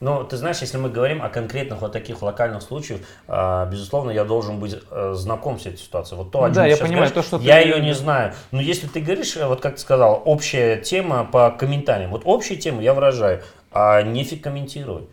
[0.00, 4.24] Но ты знаешь, если мы говорим о конкретных вот таких локальных случаях, а, безусловно, я
[4.24, 6.16] должен быть э, знаком с этой ситуацией.
[6.16, 8.32] Вот то, о чем да, я понимаю, говоришь, то, что я ты- ее не знаю.
[8.50, 12.10] Но если ты говоришь, э, вот как ты сказал, общая тема по комментариям.
[12.12, 15.04] Вот общую тему я выражаю, а нефиг комментировать.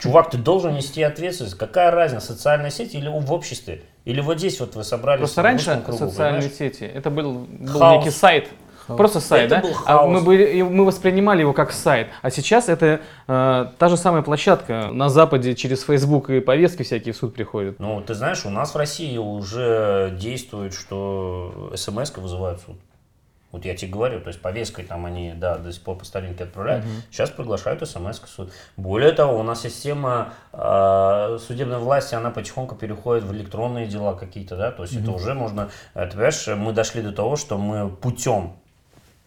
[0.00, 1.56] Чувак, ты должен нести ответственность.
[1.56, 3.82] Какая разница, социальная сеть или в обществе?
[4.04, 6.58] Или вот здесь вот вы собрались Просто раньше кругу, социальные понимаешь?
[6.58, 7.98] сети, это был, был Хаос.
[8.04, 8.48] некий сайт.
[8.96, 9.60] Просто сайт, Это да?
[9.62, 10.24] был А мы, хаос.
[10.24, 12.08] были- и мы воспринимали его как сайт.
[12.22, 14.88] А сейчас это э, та же самая площадка.
[14.92, 17.78] На Западе через Facebook и повестки всякие в суд приходят.
[17.78, 22.76] Ну, ты знаешь, у нас в России уже действует, что смс вызывают в суд.
[23.52, 26.44] Вот я тебе говорю, то есть повесткой там они, да, до сих пор по старинке
[26.44, 26.84] отправляют.
[27.10, 28.52] Сейчас приглашают смс в суд.
[28.76, 34.56] Более того, у нас система э, судебной власти, она потихоньку переходит в электронные дела какие-то,
[34.56, 37.88] да, то есть это уже можно, э, ты понимаешь, мы дошли до того, что мы
[37.90, 38.52] путем,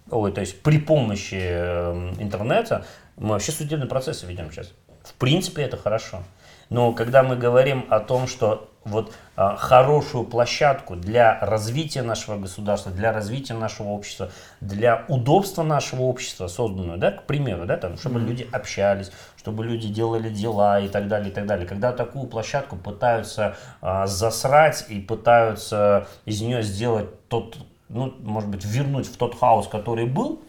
[0.10, 2.86] ой, то есть при помощи э, интернета
[3.18, 4.72] мы вообще судебные процессы ведем сейчас.
[5.04, 6.24] В принципе, это хорошо.
[6.70, 12.92] Но когда мы говорим о том, что вот а, хорошую площадку для развития нашего государства,
[12.92, 18.20] для развития нашего общества, для удобства нашего общества созданную, да, к примеру, да, там, чтобы
[18.20, 21.68] люди общались, чтобы люди делали дела и так далее, и так далее.
[21.68, 27.58] Когда такую площадку пытаются а, засрать и пытаются из нее сделать тот,
[27.94, 30.42] ну, может быть, вернуть в тот хаос, который был,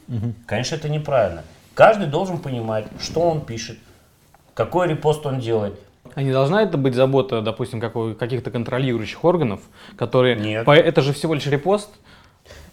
[0.47, 1.43] конечно, это неправильно.
[1.75, 3.79] Каждый должен понимать, что он пишет,
[4.55, 5.79] какой репост он делает.
[6.15, 9.61] А не должна это быть забота, допустим, каких-то контролирующих органов,
[9.97, 10.37] которые...
[10.37, 10.65] Нет.
[10.65, 11.91] по- Это же всего лишь репост.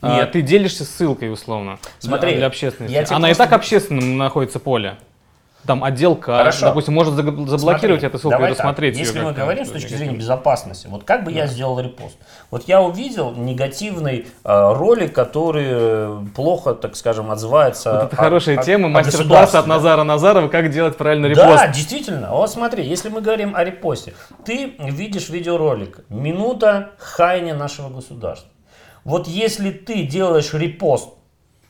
[0.01, 0.31] А, Нет.
[0.33, 3.13] ты делишься ссылкой, условно, Смотри, для, для общественности.
[3.13, 4.97] Она и просто- так общественным находится поле.
[5.65, 6.67] Там отдел К, Хорошо.
[6.67, 9.93] допустим, может заблокировать Смотри, эту ссылку и рассмотреть так, ее Если мы говорим с точки
[9.93, 12.17] зрения безопасности, вот как бы я сделал репост?
[12.49, 17.91] Вот я увидел негативный э, ролик, который э, плохо, так скажем, отзывается.
[17.91, 19.75] Вот это о- хорошая о- тема, мастер-класс от да?
[19.75, 21.47] Назара Назарова, как делать правильно репост.
[21.47, 22.31] Да, действительно.
[22.31, 28.49] Вот смотри, если мы говорим о репосте, ты видишь видеоролик «Минута хаяния нашего государства».
[29.03, 31.09] Вот если ты делаешь репост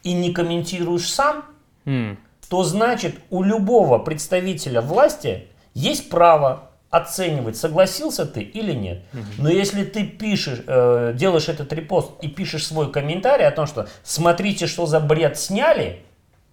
[0.04, 1.45] и не комментируешь сам,
[1.86, 2.17] М.
[2.51, 9.03] то значит у любого представителя власти есть право оценивать, согласился ты или нет.
[9.37, 13.87] Но если ты пишешь, э, делаешь этот репост и пишешь свой комментарий о том, что
[14.03, 16.01] смотрите, что за бред сняли,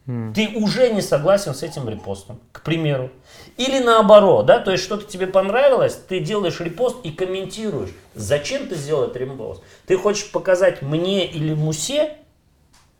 [0.07, 3.11] ты уже не согласен с этим репостом, к примеру.
[3.57, 7.91] Или наоборот, да, то есть что-то тебе понравилось, ты делаешь репост и комментируешь.
[8.15, 9.65] Зачем ты сделал этот репост?
[9.89, 12.19] Ты хочешь показать мне или Мусе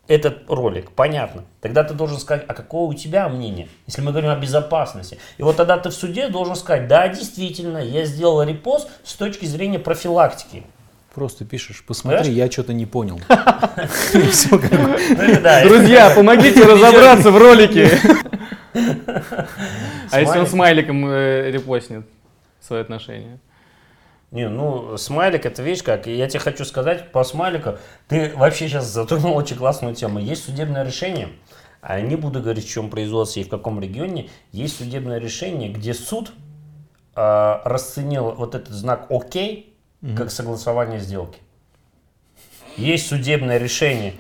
[0.09, 1.45] этот ролик, понятно.
[1.61, 5.19] Тогда ты должен сказать, а какое у тебя мнение, если мы говорим о безопасности.
[5.37, 9.45] И вот тогда ты в суде должен сказать, да, действительно, я сделал репост с точки
[9.45, 10.65] зрения профилактики.
[11.15, 12.37] Просто пишешь, посмотри, Понимаешь?
[12.37, 13.21] я что-то не понял.
[14.15, 14.59] Ну,
[15.69, 17.91] Друзья, помогите разобраться в ролике.
[20.11, 20.87] А если он Смайлик.
[20.87, 22.07] смайликом э, репостнет
[22.61, 23.41] свои отношения?
[24.31, 26.07] Не, ну, смайлик это вещь как.
[26.07, 30.19] Я тебе хочу сказать по смайлику, ты вообще сейчас затронул очень классную тему.
[30.19, 31.31] Есть судебное решение,
[31.81, 35.95] а не буду говорить, в чем производство и в каком регионе, есть судебное решение, где
[35.95, 36.33] суд
[37.15, 39.35] а, расценил вот этот знак ОК
[40.17, 41.41] как согласование сделки.
[42.77, 44.15] Есть судебное решение.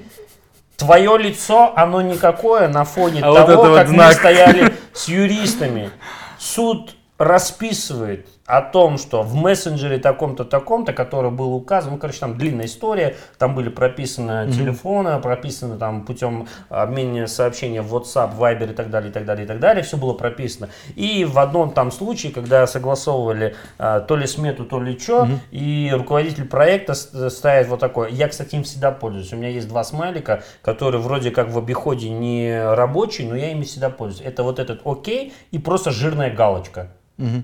[0.76, 4.14] Твое лицо, оно никакое на фоне А вот того, вот как мы знак.
[4.14, 5.90] стояли с юристами.
[6.38, 12.38] Суд расписывает о том, что в мессенджере таком-то, таком-то, который был указан, ну, короче, там
[12.38, 14.52] длинная история, там были прописаны mm-hmm.
[14.52, 19.44] телефоны, прописаны там путем обмена сообщения в WhatsApp, Viber и так далее, и так далее,
[19.44, 20.70] и так далее, все было прописано.
[20.96, 25.38] И в одном там случае, когда согласовывали а, то ли смету, то ли что, mm-hmm.
[25.50, 29.84] и руководитель проекта ставит вот такое, я, кстати, им всегда пользуюсь, у меня есть два
[29.84, 34.26] смайлика, которые вроде как в обиходе не рабочие, но я ими всегда пользуюсь.
[34.26, 36.92] Это вот этот окей и просто жирная галочка.
[37.18, 37.42] Mm-hmm.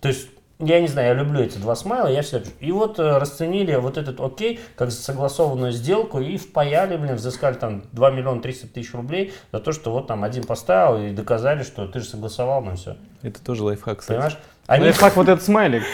[0.00, 0.28] То есть
[0.58, 3.98] я не знаю, я люблю эти два смайла, я всегда И вот э, расценили вот
[3.98, 9.34] этот окей, как согласованную сделку, и впаяли, блин, взыскали там 2 миллиона 300 тысяч рублей
[9.52, 12.96] за то, что вот там один поставил и доказали, что ты же согласовал на все.
[13.22, 14.16] Это тоже лайфхак, кстати.
[14.16, 14.38] Понимаешь?
[14.66, 14.84] Они...
[14.84, 15.82] Лайфхак вот этот смайлик.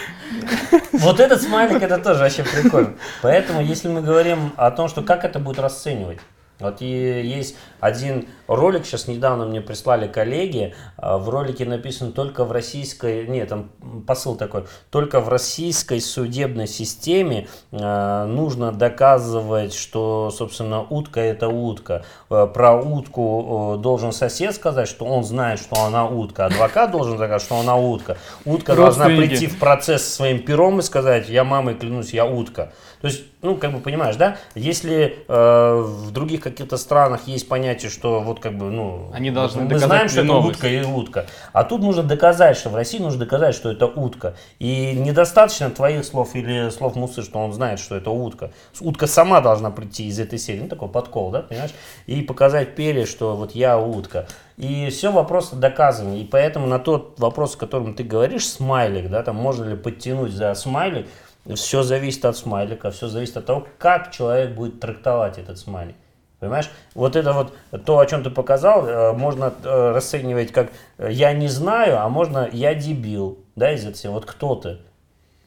[0.93, 2.95] Вот этот смайлик, это тоже вообще прикольно.
[3.23, 6.19] Поэтому, если мы говорим о том, что как это будет расценивать,
[6.61, 12.45] вот и есть один ролик, сейчас недавно мне прислали коллеги, а, в ролике написано только
[12.45, 13.71] в российской, нет, там
[14.07, 22.05] посыл такой, только в российской судебной системе э, нужно доказывать, что, собственно, утка это утка.
[22.31, 27.17] Э, про утку э, должен сосед сказать, что он знает, что она утка, адвокат должен
[27.17, 28.17] сказать, что она утка.
[28.45, 32.73] Утка должна прийти в процесс своим пером и сказать, я мамой клянусь, я утка.
[33.03, 37.91] То есть, ну, как бы понимаешь, да, если э, в других каких-то странах есть понятие,
[37.91, 41.65] что вот как бы, ну, Они должны мы знаем, что это утка и утка, а
[41.65, 44.35] тут нужно доказать, что в России нужно доказать, что это утка.
[44.59, 48.51] И недостаточно твоих слов или слов Мусы, что он знает, что это утка.
[48.81, 51.73] Утка сама должна прийти из этой серии, ну, такой подкол, да, понимаешь,
[52.07, 54.27] и показать Пере, что вот я утка.
[54.57, 56.21] И все вопросы доказаны.
[56.21, 60.33] И поэтому на тот вопрос, о котором ты говоришь, смайлик, да, там можно ли подтянуть
[60.33, 61.07] за смайлик,
[61.55, 65.97] все зависит от смайлика, все зависит от того, как человек будет трактовать этот смайлик.
[66.43, 66.69] Понимаешь?
[66.97, 71.33] Вот это вот то, о чем ты показал, э, можно э, расценивать как э, я
[71.35, 73.39] не знаю, а можно я дебил.
[73.55, 74.15] Да, из этого.
[74.15, 74.79] Вот кто ты.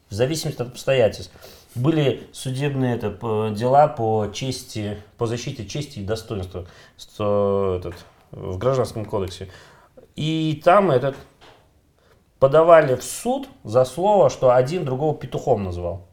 [0.08, 1.34] В зависимости от обстоятельств.
[1.74, 3.10] Были судебные это,
[3.54, 6.64] дела по чести, по защите чести и достоинства
[6.96, 7.94] этот,
[8.30, 9.50] в Гражданском кодексе.
[10.14, 11.14] И там этот
[12.38, 16.06] подавали в суд за слово, что один другого петухом называл.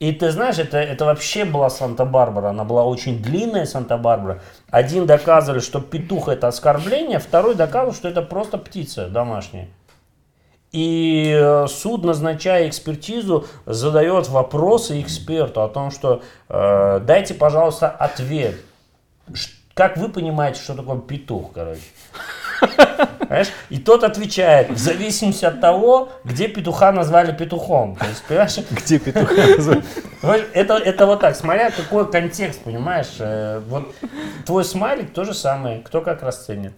[0.00, 4.40] И ты знаешь, это, это вообще была Санта-Барбара, она была очень длинная Санта-Барбара.
[4.70, 9.68] Один доказывали, что петух это оскорбление, второй доказывал, что это просто птица домашняя.
[10.72, 18.54] И э, суд, назначая экспертизу, задает вопросы эксперту о том, что э, дайте, пожалуйста, ответ.
[19.74, 21.82] Как вы понимаете, что такое петух, короче?
[23.30, 23.52] Понимаешь?
[23.68, 27.94] И тот отвечает, в зависимости от того, где петуха назвали петухом.
[27.94, 28.58] То есть, понимаешь?
[28.72, 29.84] Где петуха назвали?
[30.52, 33.14] Это, это вот так, смотря какой контекст, понимаешь?
[33.20, 33.94] Э, вот
[34.46, 36.72] твой смайлик то же самое, кто как расценит.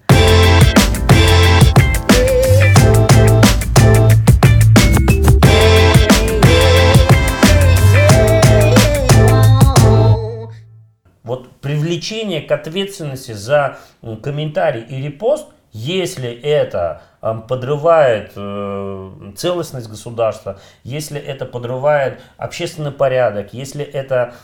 [11.23, 13.79] Вот привлечение к ответственности за
[14.23, 23.85] комментарий и репост– если это подрывает э, целостность государства, если это подрывает общественный порядок, если
[23.85, 24.35] это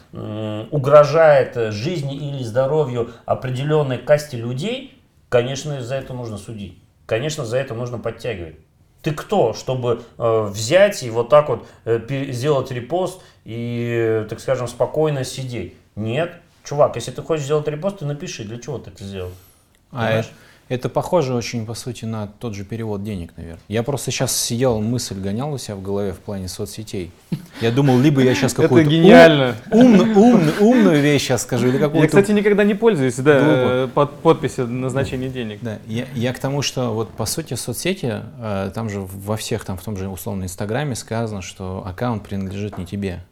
[0.71, 6.83] угрожает жизни или здоровью определенной касте людей, конечно, за это нужно судить.
[7.07, 8.57] Конечно, за это нужно подтягивать.
[9.03, 12.01] Ты кто, чтобы э, взять и вот так вот э,
[12.33, 15.75] сделать репост и, так скажем, спокойно сидеть?
[15.95, 16.35] Нет.
[16.65, 19.31] Чувак, если ты хочешь сделать репост, ты напиши, для чего ты это сделал.
[19.93, 20.23] А
[20.69, 23.61] это, это похоже очень, по сути, на тот же перевод денег, наверное.
[23.69, 27.11] Я просто сейчас сидел, мысль гонял у себя в голове в плане соцсетей.
[27.61, 29.57] Я думал, либо я сейчас какую-то гениально.
[29.71, 32.03] Ум, умную, умную вещь сейчас скажу, или какую-то...
[32.03, 35.59] Я, кстати, никогда не пользуюсь да, под подписью назначения денег.
[35.63, 39.65] Да, я, я к тому, что вот по сути соцсети, э, там же во всех,
[39.65, 43.25] там в том же условно Инстаграме сказано, что аккаунт принадлежит не тебе.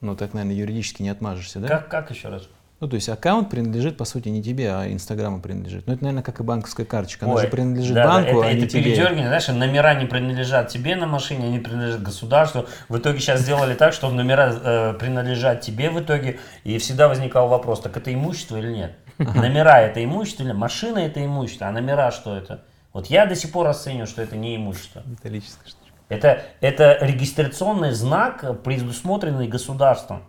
[0.00, 1.68] Ну, так, наверное, юридически не отмажешься, да?
[1.68, 2.48] Как, как еще раз?
[2.78, 5.86] Ну, то есть аккаунт принадлежит, по сути, не тебе, а Инстаграму принадлежит.
[5.86, 7.24] Ну, это, наверное, как и банковская карточка.
[7.24, 8.82] Она Ой, же принадлежит да, банку, это, а не это тебе.
[8.82, 12.66] передергивание, знаешь, номера не принадлежат тебе на машине, они принадлежат государству.
[12.90, 17.48] В итоге сейчас сделали так, что номера э, принадлежат тебе в итоге, и всегда возникал
[17.48, 18.96] вопрос, так это имущество или нет?
[19.16, 22.62] Номера это имущество или машина это имущество, а номера что это?
[22.92, 25.02] Вот я до сих пор расцениваю, что это не имущество.
[25.06, 30.22] Металлическое что это, это регистрационный знак, предусмотренный государством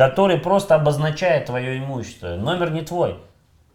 [0.00, 2.28] который просто обозначает твое имущество.
[2.28, 3.18] Номер не твой.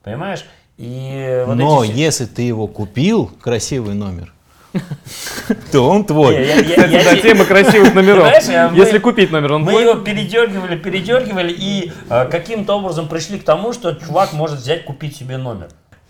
[0.02, 0.44] Понимаешь?
[0.76, 1.92] И вот Но эти...
[1.92, 4.34] если ты его купил, красивый номер,
[5.72, 6.34] то он твой.
[6.38, 8.28] Это тема красивых номеров.
[8.76, 9.76] Если купить номер, он твой.
[9.76, 14.84] Мы его передергивали, передергивали и э, каким-то образом пришли к тому, что чувак может взять,
[14.84, 15.68] купить себе номер.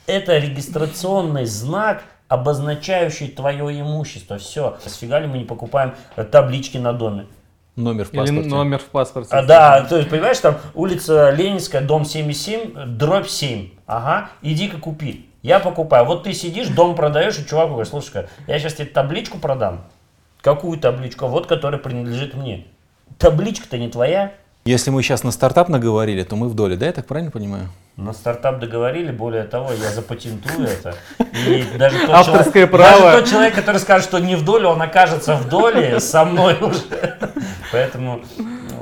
[0.07, 4.37] Это регистрационный знак обозначающий твое имущество.
[4.37, 4.77] Все.
[4.85, 5.93] Сфига ли мы не покупаем
[6.31, 7.25] таблички на доме?
[7.75, 8.49] Номер в Или паспорте.
[8.49, 9.35] номер в паспорте.
[9.35, 13.69] А, да, то есть, понимаешь, там улица Ленинская, дом 77, дробь 7.
[13.85, 15.25] Ага, иди-ка купи.
[15.41, 16.05] Я покупаю.
[16.05, 19.81] Вот ты сидишь, дом продаешь, и чувак говорит, слушай я сейчас тебе табличку продам.
[20.41, 21.27] Какую табличку?
[21.27, 22.65] Вот, которая принадлежит мне.
[23.17, 24.33] Табличка-то не твоя.
[24.67, 27.69] Если мы сейчас на стартап наговорили, то мы в доле, да, я так правильно понимаю?
[27.97, 30.95] На стартап договорили, более того, я запатентую это.
[31.47, 32.99] И даже тот, Авторское человек, право.
[33.03, 36.57] даже тот человек, который скажет, что не в доле, он окажется в доле со мной
[36.59, 36.79] уже.
[37.71, 38.23] Поэтому,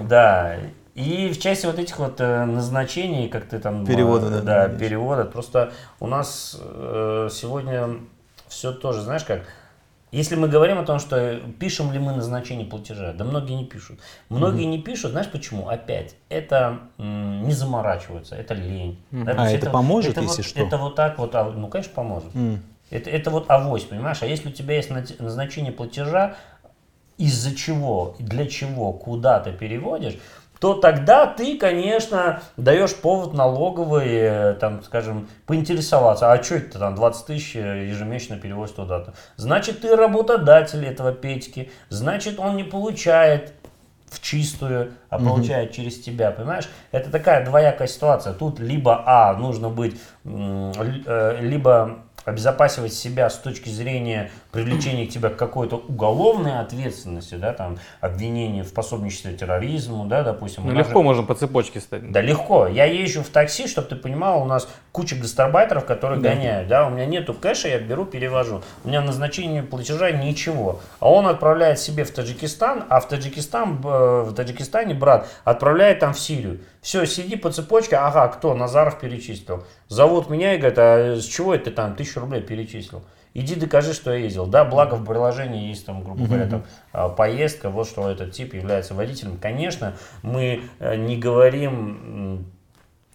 [0.07, 0.55] да.
[0.95, 3.85] И в части вот этих вот э, назначений, как ты там...
[3.85, 5.25] Перевода, э, да, Да, да, перевода.
[5.25, 7.97] Просто у нас э, сегодня
[8.47, 9.41] все тоже, знаешь как,
[10.13, 13.99] если мы говорим о том, что пишем ли мы назначение платежа, да многие не пишут.
[14.29, 15.67] Многие не пишут, знаешь почему?
[15.69, 18.97] Опять, это м, не заморачиваются, это лень.
[19.11, 20.59] Да, то А есть это поможет, это если вот- что?
[20.63, 22.35] Это вот так вот, а, ну конечно поможет.
[22.35, 22.61] М.
[22.89, 24.19] Это, это вот авось, понимаешь?
[24.21, 26.35] А если у тебя есть назначение платежа,
[27.17, 30.17] из-за чего, для чего, куда ты переводишь,
[30.63, 36.95] то тогда ты, конечно, даешь повод налоговой, э, там, скажем, поинтересоваться, а что это там
[36.95, 39.13] 20 тысяч ежемесячно перевозить туда-то.
[39.35, 43.51] Значит, ты работодатель этого Петьки, значит, он не получает
[44.09, 46.69] в чистую, а получает через тебя, понимаешь?
[46.93, 48.31] Это такая двоякая ситуация.
[48.31, 55.29] Тут либо, а, нужно быть, э, либо обезопасивать себя с точки зрения привлечения к тебе
[55.29, 60.65] к какой-то уголовной ответственности, да, там, обвинение в пособничестве терроризму, да, допустим.
[60.65, 62.11] Ну, легко же- можем по цепочке стать.
[62.11, 62.67] да легко.
[62.67, 66.67] Я езжу в такси, чтобы ты понимал, у нас куча гастарбайтеров, которые гоняют.
[66.67, 68.61] Да, у меня нету кэша, я беру, перевожу.
[68.83, 70.79] У меня назначение платежа ничего.
[70.99, 76.13] А он отправляет себе в Таджикистан, а в Таджикистан, э, в Таджикистане брат отправляет там
[76.13, 76.59] в Сирию.
[76.83, 78.53] Все, сиди по цепочке, ага, кто?
[78.53, 79.63] Назаров перечислил.
[79.87, 83.03] Зовут меня и говорят, а с чего это ты там тысячу рублей перечислил?
[83.33, 84.45] Иди докажи, что я ездил.
[84.45, 88.53] Да, благо в приложении есть там, грубо говоря, там а, поездка, вот что этот тип
[88.53, 89.37] является водителем.
[89.37, 92.47] Конечно, мы э, не говорим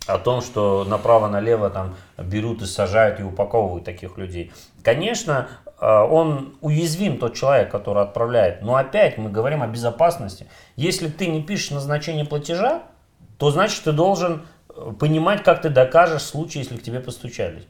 [0.06, 4.50] о том, что направо-налево там берут и сажают и упаковывают таких людей.
[4.82, 5.48] Конечно,
[5.78, 8.62] э, он уязвим, тот человек, который отправляет.
[8.62, 10.46] Но опять мы говорим о безопасности.
[10.74, 12.84] Если ты не пишешь назначение платежа,
[13.38, 17.64] то значит ты должен э, понимать, как ты докажешь в случае, если к тебе постучались.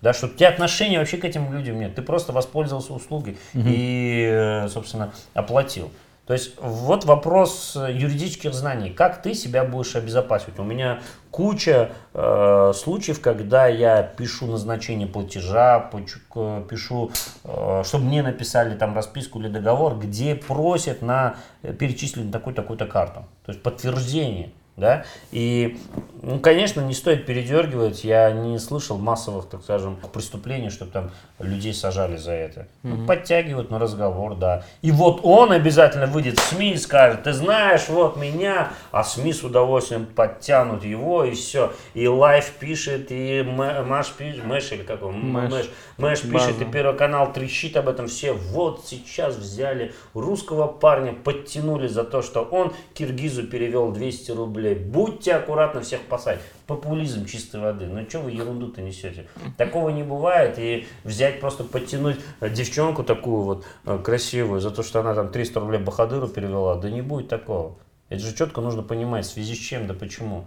[0.00, 1.94] Да, что у тебя отношения вообще к этим людям нет.
[1.94, 5.90] Ты просто воспользовался услугой и, э, собственно, оплатил.
[6.30, 8.90] То есть вот вопрос э, юридических знаний.
[8.90, 10.60] Как ты себя будешь обезопасивать?
[10.60, 11.00] У меня
[11.32, 17.10] куча э, случаев, когда я пишу назначение платежа, пишу,
[17.42, 22.86] э, чтобы мне написали там расписку или договор, где просят на перечислить на такую-то такую-то
[22.86, 23.24] карту.
[23.44, 24.52] То есть подтверждение.
[24.80, 25.04] Да?
[25.30, 25.78] И,
[26.22, 28.02] ну, конечно, не стоит передергивать.
[28.02, 32.66] Я не слышал массовых, так скажем, преступлений, чтобы там людей сажали за это.
[32.82, 34.64] Ну, подтягивают на разговор, да.
[34.82, 39.32] И вот он обязательно выйдет в СМИ и скажет, ты знаешь, вот меня, а СМИ
[39.32, 41.72] с удовольствием подтянут его, и все.
[41.94, 45.20] И Life пишет, и Маш пишет, Mash или как он?
[45.20, 45.50] Mash.
[45.52, 45.66] Mash,
[45.98, 46.46] Mash База.
[46.52, 48.32] пишет, и Первый канал трещит об этом все.
[48.32, 54.69] Вот сейчас взяли русского парня, подтянули за то, что он киргизу перевел 200 рублей.
[54.74, 56.42] Будьте аккуратны, всех посадить.
[56.66, 57.86] Популизм чистой воды.
[57.86, 59.26] Ну что вы ерунду-то несете?
[59.56, 60.58] Такого не бывает.
[60.58, 65.30] И взять просто подтянуть э, девчонку такую вот э, красивую за то, что она там
[65.30, 66.76] 300 рублей Бахадыру перевела.
[66.76, 67.76] Да не будет такого.
[68.08, 70.44] Это же четко нужно понимать, в связи с чем, да почему.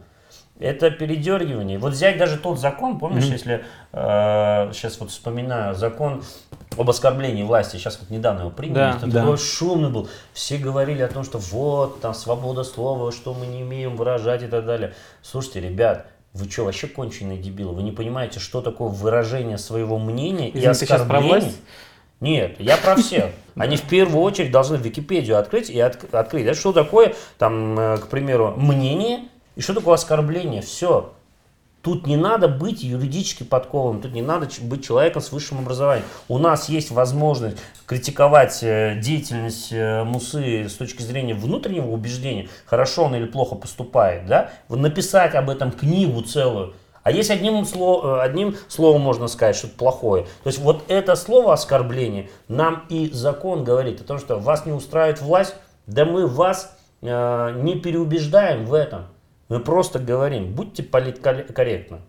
[0.60, 1.80] Это передергивание.
[1.80, 6.24] Вот взять даже тот закон, помнишь, если э, сейчас вот вспоминаю закон
[6.78, 9.22] об оскорблении власти, сейчас вот недавно его приняли, Да, это да.
[9.22, 10.08] такой шумный был.
[10.34, 14.48] Все говорили о том, что вот, там свобода слова, что мы не имеем выражать и
[14.48, 14.94] так далее.
[15.22, 17.74] Слушайте, ребят, вы что, вообще конченые дебилы?
[17.76, 21.54] Вы не понимаете, что такое выражение своего мнения и Извини, ты сейчас про оскорбление?
[22.20, 23.32] Нет, я про всех.
[23.56, 26.46] Они в первую очередь должны Википедию открыть и от- открыть.
[26.46, 30.62] Да, что такое, там, э, к примеру, мнение и что такое оскорбление.
[30.62, 31.14] Все.
[31.84, 36.06] Тут не надо быть юридически подковым, тут не надо быть человеком с высшим образованием.
[36.30, 43.04] У нас есть возможность критиковать э, деятельность э, Мусы с точки зрения внутреннего убеждения, хорошо
[43.04, 44.52] он или плохо поступает, да?
[44.70, 46.74] Написать об этом книгу целую.
[47.04, 50.24] А есть одним, сло- э, одним словом можно сказать что-то плохое.
[50.44, 54.72] То есть вот это слово оскорбление нам и закон говорит о том, что вас не
[54.72, 55.56] устраивает власть,
[55.86, 59.08] да мы вас э, не переубеждаем в этом.
[59.50, 62.00] Мы просто говорим, будьте политкорректны.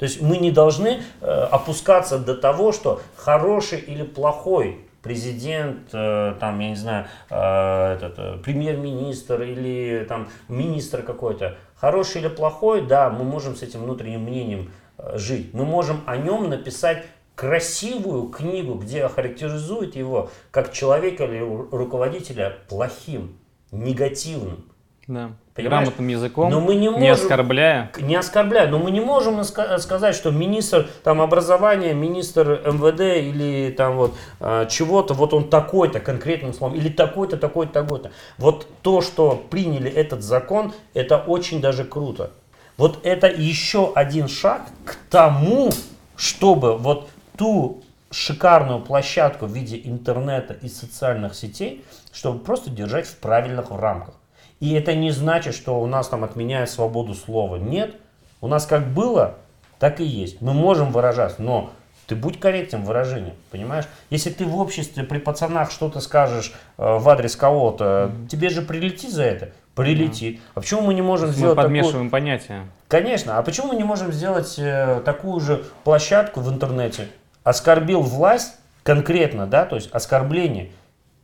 [0.00, 6.34] То есть мы не должны э, опускаться до того, что хороший или плохой президент, э,
[6.40, 13.10] там, я не знаю, э, этот, премьер-министр или там министр какой-то, хороший или плохой, да,
[13.10, 14.72] мы можем с этим внутренним мнением
[15.14, 15.52] жить.
[15.52, 17.04] Мы можем о нем написать
[17.34, 23.38] красивую книгу, где характеризует его как человека или руководителя плохим,
[23.70, 24.64] негативным.
[25.10, 25.32] Да.
[25.56, 25.86] Понимаешь?
[25.88, 27.90] Грамотным языком, Но мы не не, можем- оскорбляя.
[28.00, 33.74] Не оскорбляю, но мы не можем ска- сказать, что министр там, образования, министр МВД или
[33.76, 38.12] там вот э, чего-то, вот он такой-то конкретным словом, или такой-то, такой-то, такой-то.
[38.38, 42.30] Вот то, что приняли этот закон, это очень даже круто.
[42.76, 45.70] Вот это еще один шаг к тому,
[46.14, 47.82] чтобы вот ту
[48.12, 54.14] шикарную площадку в виде интернета и социальных сетей, чтобы просто держать в правильных рамках.
[54.60, 57.56] И это не значит, что у нас там отменяют свободу слова.
[57.56, 57.96] Нет.
[58.40, 59.36] У нас как было,
[59.78, 60.40] так и есть.
[60.40, 61.70] Мы можем выражаться, но
[62.06, 63.86] ты будь корректен в выражении, понимаешь?
[64.10, 69.10] Если ты в обществе при пацанах что-то скажешь э, в адрес кого-то, тебе же прилетит
[69.12, 69.50] за это?
[69.74, 70.40] Прилетит.
[70.54, 72.66] А почему мы не можем Мы сделать такую- подмешиваем понятия.
[72.88, 73.38] Конечно.
[73.38, 77.06] А почему мы не можем сделать э, такую же площадку в интернете?
[77.44, 80.70] Оскорбил власть конкретно, да, то есть оскорбление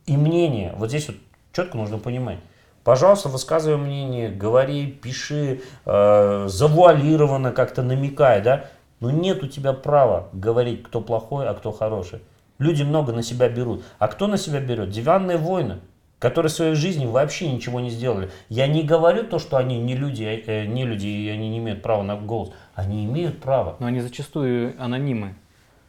[0.05, 0.73] и мнение.
[0.77, 1.17] Вот здесь вот
[1.53, 2.39] четко нужно понимать.
[2.87, 8.67] Пожалуйста, высказывай мнение, говори, пиши, э, завуалированно как-то намекай, да.
[9.01, 12.21] Но нет у тебя права говорить, кто плохой, а кто хороший.
[12.59, 13.83] Люди много на себя берут.
[13.99, 14.89] А кто на себя берет?
[14.89, 15.79] Диванные войны,
[16.17, 18.31] которые в своей жизни вообще ничего не сделали.
[18.47, 21.81] Я не говорю то, что они не люди, э, не люди и они не имеют
[21.81, 22.53] права на голос.
[22.73, 23.75] Они имеют право.
[23.81, 25.35] Но они зачастую анонимы.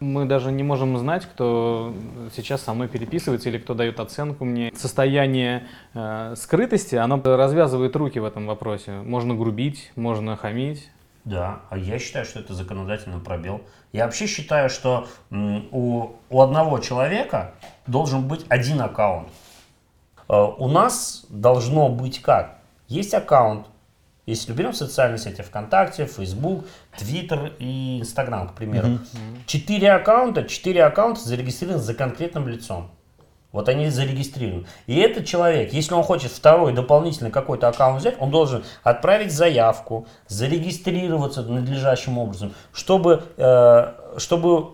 [0.00, 1.92] Мы даже не можем знать, кто
[2.34, 4.72] сейчас со мной переписывается или кто дает оценку мне.
[4.76, 8.92] Состояние э, скрытости, оно развязывает руки в этом вопросе.
[9.02, 10.88] Можно грубить, можно хамить.
[11.24, 13.60] Да, а я считаю, что это законодательный пробел.
[13.92, 17.54] Я вообще считаю, что у, у одного человека
[17.88, 19.28] должен быть один аккаунт.
[20.28, 22.58] Э, У нас должно быть как?
[22.86, 23.66] Есть аккаунт,
[24.28, 26.66] если берем социальные сети ВКонтакте, Facebook,
[26.98, 28.98] Twitter и Instagram, к примеру.
[29.46, 32.90] Четыре аккаунта, четыре аккаунта зарегистрированы за конкретным лицом.
[33.52, 34.66] Вот они зарегистрированы.
[34.86, 40.06] И этот человек, если он хочет второй дополнительный какой-то аккаунт взять, он должен отправить заявку,
[40.26, 44.72] зарегистрироваться надлежащим образом, чтобы, э, чтобы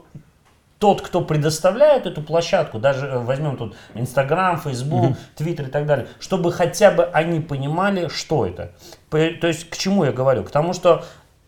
[0.85, 6.09] тот, кто предоставляет эту площадку, даже э, возьмем тут Инстаграм, Фейсбук, Твиттер и так далее,
[6.21, 8.73] чтобы хотя бы они понимали, что это.
[9.09, 10.45] То есть к чему я говорю?
[10.45, 11.03] К тому, что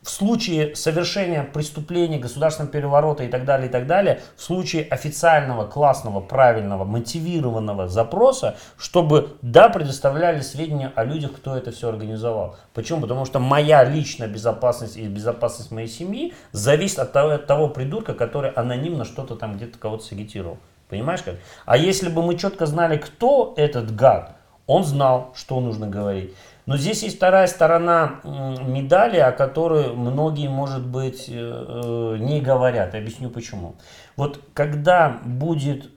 [0.06, 5.66] в случае совершения преступления, государственного переворота и так далее, и так далее, в случае официального,
[5.66, 12.54] классного, правильного, мотивированного запроса, чтобы, да, предоставляли сведения о людях, кто это все организовал.
[12.72, 13.00] Почему?
[13.00, 18.14] Потому что моя личная безопасность и безопасность моей семьи зависит от того, от того придурка,
[18.14, 20.58] который анонимно что-то там где-то кого-то сагитировал.
[20.88, 21.34] Понимаешь как?
[21.64, 24.36] А если бы мы четко знали, кто этот гад,
[24.68, 26.32] он знал, что нужно говорить.
[26.66, 32.94] Но здесь есть вторая сторона медали, о которой многие, может быть, э, э, не говорят.
[32.94, 33.76] Я объясню почему.
[34.16, 35.90] Вот когда будет,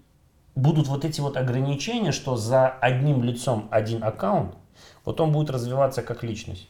[0.56, 4.54] будут вот эти вот ограничения, что за одним лицом один аккаунт,
[5.06, 6.70] вот он будет развиваться как личность.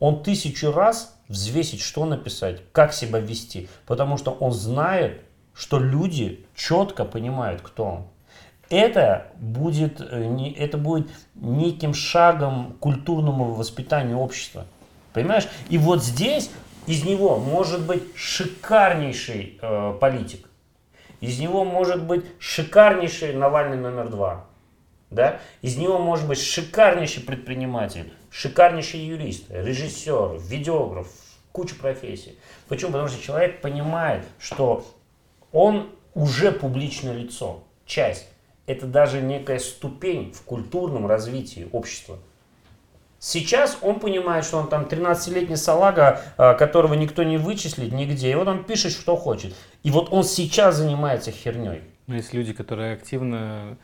[0.00, 5.22] Он тысячу раз взвесит, что написать, как себя вести, потому что он знает,
[5.54, 8.06] что люди четко понимают, кто он.
[8.70, 14.66] Это будет, э, это будет неким шагом к культурному воспитанию общества.
[15.12, 15.46] Понимаешь?
[15.68, 16.50] И вот здесь
[16.86, 20.48] из него может быть шикарнейший э, политик.
[21.20, 24.46] Из него может быть шикарнейший Навальный номер два.
[25.10, 25.40] Да?
[25.62, 31.06] Из него может быть шикарнейший предприниматель, шикарнейший юрист, режиссер, видеограф,
[31.52, 32.36] куча профессий.
[32.68, 32.92] Почему?
[32.92, 34.84] Потому что человек понимает, что
[35.52, 38.26] он уже публичное лицо, часть.
[38.66, 42.18] Это даже некая ступень в культурном развитии общества.
[43.18, 48.34] Сейчас он понимает, что он там 13-летний салага, а, которого никто не вычислит нигде, и
[48.34, 49.54] вот он пишет, что хочет.
[49.82, 51.82] И вот он сейчас занимается херней.
[52.06, 53.78] Но есть люди, которые активно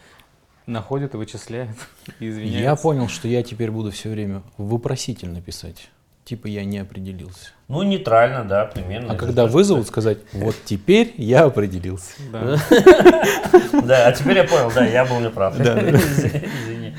[0.66, 1.70] находят и вычисляют,
[2.18, 5.90] и Я понял, что я теперь буду все время вопросительно писать.
[6.30, 7.48] Типа я не определился.
[7.66, 9.14] Ну, нейтрально, да, примерно.
[9.14, 12.12] А когда вызовут, сказать, вот теперь я определился.
[13.82, 14.06] Да.
[14.06, 15.58] А теперь я понял, да, я был неправ.
[15.60, 16.94] Извини.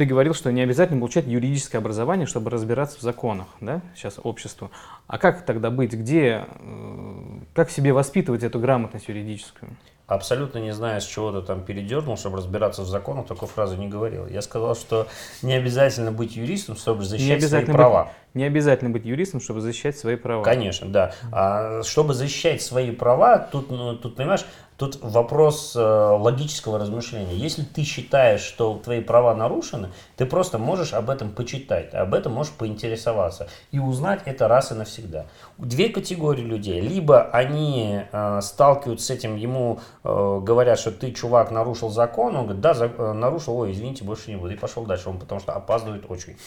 [0.00, 4.70] Ты говорил, что не обязательно получать юридическое образование, чтобы разбираться в законах, да, сейчас обществу.
[5.06, 5.92] А как тогда быть?
[5.92, 9.76] Где, э, как себе воспитывать эту грамотность юридическую?
[10.06, 13.88] Абсолютно не знаю, с чего ты там передернул, чтобы разбираться в законах, такой фразы не
[13.88, 14.26] говорил.
[14.26, 15.06] Я сказал, что
[15.42, 18.10] не обязательно быть юристом, чтобы защищать свои быть- права.
[18.34, 20.42] Не обязательно быть юристом, чтобы защищать свои права.
[20.42, 21.12] Конечно, да.
[21.32, 24.44] А чтобы защищать свои права, тут, ну, тут понимаешь,
[24.80, 27.34] Тут вопрос э, логического размышления.
[27.34, 32.32] Если ты считаешь, что твои права нарушены, ты просто можешь об этом почитать, об этом
[32.32, 35.26] можешь поинтересоваться и узнать это раз и навсегда.
[35.58, 36.80] Две категории людей.
[36.80, 42.44] Либо они э, сталкиваются с этим, ему э, говорят, что ты, чувак, нарушил закон, он
[42.44, 45.42] говорит, да, за, э, нарушил, ой, извините, больше не буду, и пошел дальше, он потому
[45.42, 46.38] что опаздывает очень.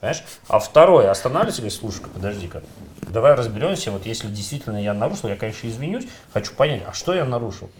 [0.00, 0.24] Понимаешь?
[0.48, 2.62] А второй останавливается и говорит, слушай-ка, подожди-ка,
[3.08, 7.24] давай разберемся, вот если действительно я нарушил, я, конечно, извинюсь, хочу понять, а что я
[7.24, 7.70] нарушил?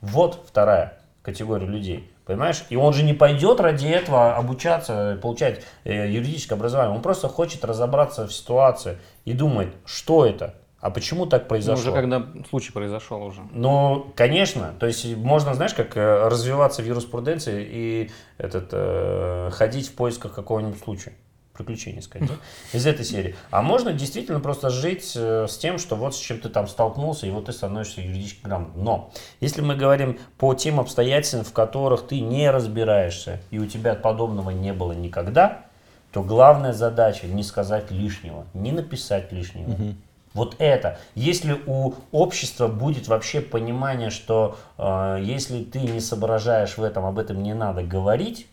[0.00, 2.10] Вот вторая категория людей.
[2.26, 2.64] Понимаешь?
[2.70, 6.94] И он же не пойдет ради этого обучаться, получать э, юридическое образование.
[6.94, 11.84] Он просто хочет разобраться в ситуации и думает, что это, а почему так произошло?
[11.84, 13.42] Ну, уже когда случай произошел уже.
[13.52, 14.74] Ну, конечно.
[14.80, 20.34] То есть можно, знаешь, как э, развиваться в юриспруденции и этот, э, ходить в поисках
[20.34, 21.12] какого-нибудь случая
[21.56, 22.34] приключений сказать, да?
[22.72, 23.34] из этой серии.
[23.50, 27.26] А можно действительно просто жить э, с тем, что вот с чем ты там столкнулся,
[27.26, 28.84] и вот ты становишься юридически грамотным.
[28.84, 33.94] Но если мы говорим по тем обстоятельствам, в которых ты не разбираешься, и у тебя
[33.94, 35.66] подобного не было никогда,
[36.12, 39.70] то главная задача не сказать лишнего, не написать лишнего.
[39.70, 39.94] Угу.
[40.36, 40.98] Вот это.
[41.14, 47.18] Если у общества будет вообще понимание, что э, если ты не соображаешь в этом, об
[47.18, 48.46] этом не надо говорить,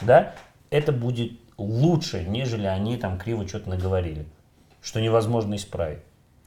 [0.00, 0.34] да,
[0.70, 1.32] это будет
[1.62, 4.26] лучше, нежели они там криво что-то наговорили,
[4.80, 6.00] что невозможно исправить.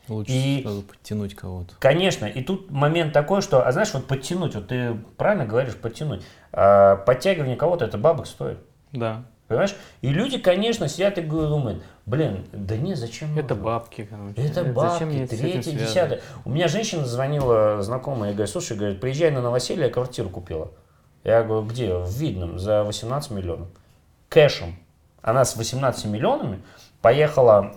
[0.07, 1.73] Лучше и, сразу подтянуть кого-то.
[1.79, 6.23] Конечно, и тут момент такой, что, а знаешь, вот подтянуть, вот ты правильно говоришь, подтянуть,
[6.51, 8.59] а подтягивание кого-то это бабок стоит.
[8.91, 9.23] Да.
[9.47, 9.75] Понимаешь?
[10.01, 14.41] И люди, конечно, сидят и думают, блин, да не, зачем Это бабки, короче.
[14.41, 16.21] Это бабки, третье, десятое.
[16.45, 20.71] У меня женщина звонила, знакомая, и говорит, слушай, говорит, приезжай на новоселье, я квартиру купила.
[21.23, 21.93] Я говорю, где?
[21.95, 23.67] В Видном, за 18 миллионов.
[24.29, 24.75] Кэшем.
[25.25, 26.61] Она с 18 миллионами
[27.01, 27.73] поехала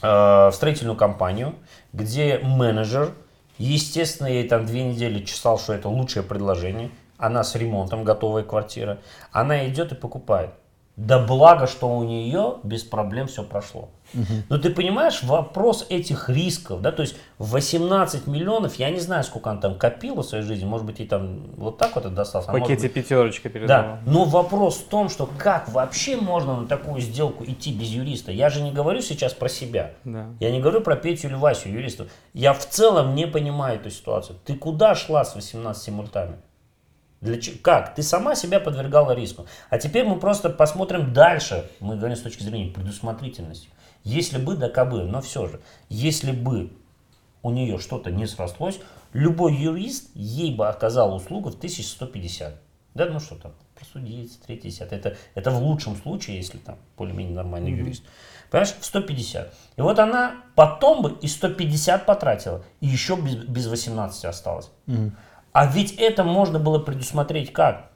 [0.00, 1.56] э, в строительную компанию,
[1.92, 3.12] где менеджер,
[3.58, 6.90] естественно, ей там две недели чесал, что это лучшее предложение.
[7.18, 8.98] Она с ремонтом, готовая квартира.
[9.30, 10.54] Она идет и покупает.
[10.96, 13.90] Да благо, что у нее без проблем все прошло.
[14.14, 14.22] Угу.
[14.48, 19.50] Но ты понимаешь, вопрос этих рисков, да, то есть 18 миллионов, я не знаю, сколько
[19.50, 22.46] она там копила в своей жизни, может быть, и там вот так вот это досталось.
[22.46, 23.82] В а пакете быть, пятерочка передала.
[23.82, 28.30] Да, но вопрос в том, что как вообще можно на такую сделку идти без юриста?
[28.30, 29.92] Я же не говорю сейчас про себя.
[30.04, 30.26] Да.
[30.38, 32.08] Я не говорю про Петю или Васю, юристов.
[32.34, 34.38] Я в целом не понимаю эту ситуацию.
[34.44, 36.36] Ты куда шла с 18 мультами?
[37.24, 37.94] Для, как?
[37.94, 39.46] Ты сама себя подвергала риску.
[39.70, 41.70] А теперь мы просто посмотрим дальше.
[41.80, 43.70] Мы говорим с точки зрения предусмотрительности.
[44.02, 46.70] Если бы, да кабы, но все же, если бы
[47.42, 48.78] у нее что-то не срослось,
[49.14, 52.60] любой юрист ей бы оказал услугу в 1150.
[52.92, 57.72] Да, ну что там, просудиться, 30, это, это в лучшем случае, если там более-менее нормальный
[57.72, 57.78] mm-hmm.
[57.78, 58.04] юрист.
[58.50, 59.54] Понимаешь, в 150.
[59.78, 64.70] И вот она потом бы и 150 потратила, и еще без, без 18 осталось.
[64.86, 65.12] Mm-hmm.
[65.54, 67.92] А ведь это можно было предусмотреть как?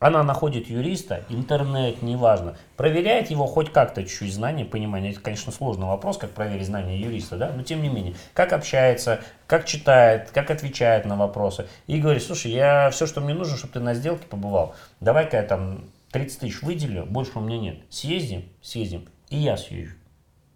[0.00, 5.12] Она находит юриста, интернет, неважно, проверяет его хоть как-то чуть-чуть знания, понимание.
[5.12, 9.20] Это, конечно, сложный вопрос, как проверить знания юриста, да, но тем не менее, как общается,
[9.46, 11.66] как читает, как отвечает на вопросы.
[11.86, 15.42] И говорит, слушай, я все, что мне нужно, чтобы ты на сделке побывал, давай-ка я
[15.42, 17.78] там 30 тысяч выделю, больше у меня нет.
[17.88, 19.94] Съездим, съездим, и я съезжу.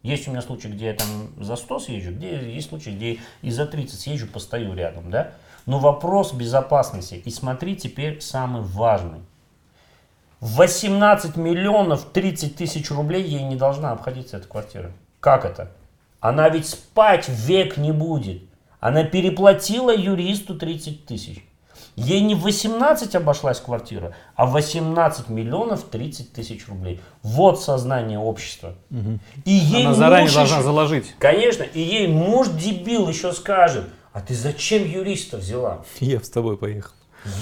[0.03, 1.09] Есть у меня случаи, где я там
[1.43, 5.33] за 100 съезжу, где есть случаи, где и за 30 съезжу, постою рядом, да.
[5.67, 7.15] Но вопрос безопасности.
[7.15, 9.21] И смотри теперь самый важный.
[10.41, 14.93] 18 миллионов 30 тысяч рублей ей не должна обходиться эта квартира.
[15.21, 15.71] Как это?
[16.21, 18.43] Она ведь спать век не будет.
[18.81, 21.43] Она переплатила юристу 30 тысяч.
[21.97, 27.01] Ей не 18 обошлась квартира, а 18 миллионов 30 тысяч рублей.
[27.23, 28.75] Вот сознание общества.
[28.91, 29.19] Угу.
[29.45, 31.15] И ей Она заранее муж должна заложить.
[31.19, 33.85] Конечно, и ей муж дебил еще скажет,
[34.15, 35.85] а ты зачем юриста взяла?
[35.99, 36.93] Я с тобой поехал.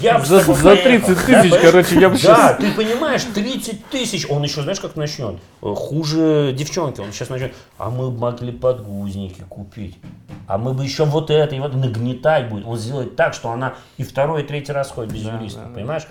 [0.01, 4.41] Я за, за 30 тысяч, да, короче, я бы Да, ты понимаешь, 30 тысяч, он
[4.41, 5.39] еще, знаешь, как начнет?
[5.61, 9.99] Хуже девчонки, он сейчас начнет, а мы могли подгузники купить,
[10.47, 12.65] а мы бы еще вот это, и вот нагнетать будет.
[12.65, 15.75] Он сделает так, что она и второй, и третий раз ходит без да, юриста, да,
[15.75, 16.07] понимаешь?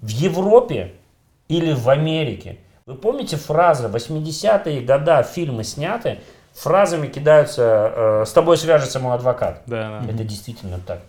[0.00, 0.94] В Европе
[1.48, 6.20] или в Америке, вы помните фразы, 80-е года фильмы сняты,
[6.54, 9.62] фразами кидаются, э, с тобой свяжется мой адвокат.
[9.66, 10.12] Да, да.
[10.12, 11.00] Это действительно так.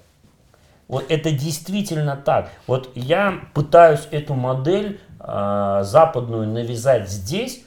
[0.88, 2.50] Вот это действительно так.
[2.68, 7.64] Вот я пытаюсь эту модель э, западную навязать здесь.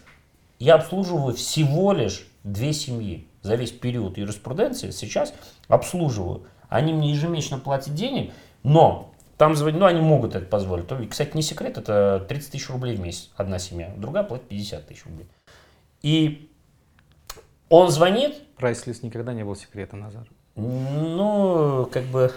[0.59, 4.91] Я обслуживаю всего лишь две семьи за весь период юриспруденции.
[4.91, 5.33] Сейчас
[5.69, 6.43] обслуживаю.
[6.69, 10.87] Они мне ежемесячно платят денег, но там звонят, ну они могут это позволить.
[11.09, 15.05] Кстати, не секрет, это 30 тысяч рублей в месяц одна семья, другая платит 50 тысяч
[15.07, 15.29] рублей.
[16.03, 16.48] И
[17.69, 20.27] он звонит, Прайслис никогда не был секретом, Назар.
[20.57, 22.33] ну, как бы,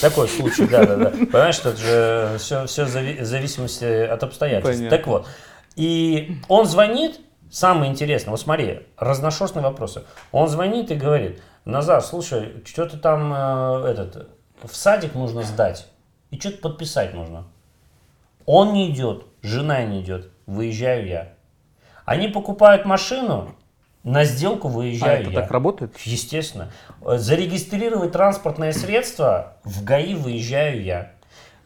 [0.00, 1.10] такой случай, да, да, да.
[1.10, 4.78] Понимаешь, это же все, все в зависимости от обстоятельств.
[4.78, 4.96] Понятно.
[4.96, 5.28] Так вот,
[5.76, 7.20] и он звонит,
[7.50, 10.04] самое интересное, вот смотри, разношерстные вопросы.
[10.32, 14.30] Он звонит и говорит, Назар, слушай, что-то там э, этот,
[14.62, 15.88] в садик нужно сдать,
[16.30, 17.44] и что-то подписать нужно.
[18.46, 21.32] Он не идет, жена не идет, выезжаю я.
[22.04, 23.54] Они покупают машину,
[24.02, 25.40] на сделку А выезжаю это я.
[25.40, 25.96] так работает?
[26.04, 26.70] Естественно.
[27.00, 31.12] Зарегистрировать транспортное средство в ГАИ выезжаю я.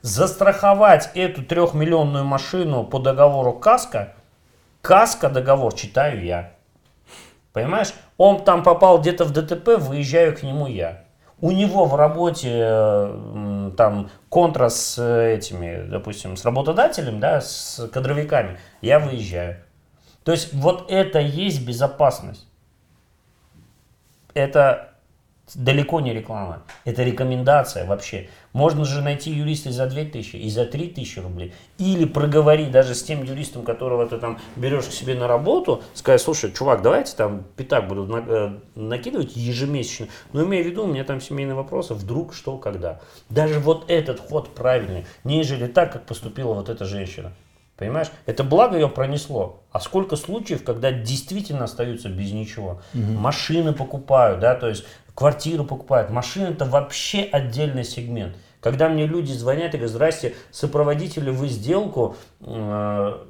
[0.02, 4.12] Застраховать эту трехмиллионную машину по договору КАСКО,
[4.82, 6.52] КАСКО договор читаю я.
[7.52, 7.94] Понимаешь?
[8.16, 11.04] Он там попал где-то в ДТП, выезжаю к нему я.
[11.40, 12.50] У него в работе
[13.76, 19.56] там контра с э, этими, допустим, с работодателем, да, с кадровиками, я выезжаю.
[20.24, 22.46] То есть вот это есть безопасность.
[24.32, 24.94] Это
[25.54, 26.62] далеко не реклама.
[26.84, 28.28] Это рекомендация вообще.
[28.54, 31.52] Можно же найти юриста и за 2000, и за 3000 рублей.
[31.76, 36.22] Или проговорить даже с тем юристом, которого ты там берешь к себе на работу, сказать,
[36.22, 41.04] слушай, чувак, давайте там пятак буду э, накидывать ежемесячно, но имея в виду, у меня
[41.04, 43.00] там семейные вопросы, вдруг, что, когда.
[43.28, 47.32] Даже вот этот ход правильный, нежели так, как поступила вот эта женщина.
[47.76, 48.08] Понимаешь?
[48.26, 49.64] Это благо ее пронесло.
[49.72, 52.80] А сколько случаев, когда действительно остаются без ничего.
[52.92, 56.10] Машины покупают, да, то есть квартиру покупают.
[56.10, 58.36] Машины это вообще отдельный сегмент.
[58.60, 62.16] Когда мне люди звонят и говорят, здрасте, сопроводите ли вы сделку?
[62.40, 63.24] Э,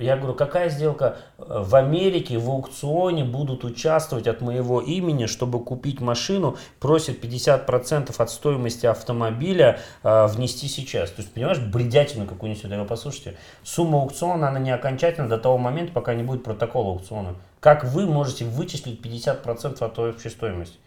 [0.00, 1.18] Я говорю, какая сделка?
[1.38, 8.14] Э, В Америке в аукционе будут участвовать от моего имени, чтобы купить машину, просят 50%
[8.16, 11.10] от стоимости автомобиля э, внести сейчас.
[11.10, 12.70] То есть, понимаешь, бредятину какую несет.
[12.70, 17.34] Я послушайте, сумма аукциона, она не окончательна до того момента, пока не будет протокола аукциона.
[17.60, 20.78] Как вы можете вычислить 50% от общей стоимости?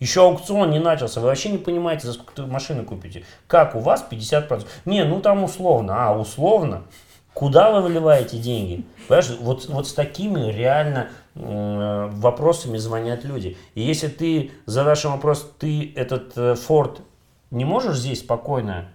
[0.00, 3.24] Еще аукцион не начался, вы вообще не понимаете, за сколько машины купите.
[3.46, 4.66] Как у вас 50%?
[4.84, 5.94] Не, ну там условно.
[5.96, 6.82] А, условно?
[7.34, 8.84] Куда вы выливаете деньги?
[9.08, 13.56] Понимаешь, вот, вот с такими реально э, вопросами звонят люди.
[13.74, 17.00] И если ты задашь им вопрос, ты этот э, Ford
[17.50, 18.92] не можешь здесь спокойно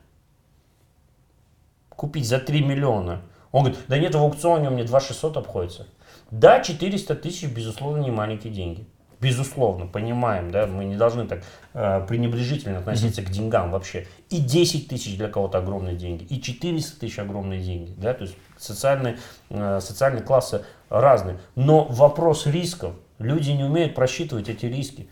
[1.89, 3.21] купить за 3 миллиона?
[3.51, 5.87] Он говорит, да нет, в аукционе у меня 2 600 обходится.
[6.31, 8.85] Да, 400 тысяч, безусловно, не маленькие деньги.
[9.21, 11.43] Безусловно, понимаем, да, мы не должны так
[11.73, 14.07] э, пренебрежительно относиться к деньгам вообще.
[14.29, 18.37] И 10 тысяч для кого-то огромные деньги, и 400 тысяч огромные деньги, да, то есть
[18.57, 19.17] социальные,
[19.49, 21.37] э, социальные классы разные.
[21.55, 25.09] Но вопрос рисков, люди не умеют просчитывать эти риски.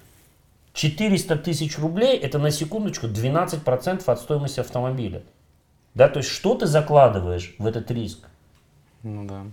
[0.71, 5.23] 400 тысяч рублей это на секундочку 12% от стоимости автомобиля.
[5.95, 8.19] Да, то есть что ты закладываешь в этот риск?
[9.03, 9.43] Ну да.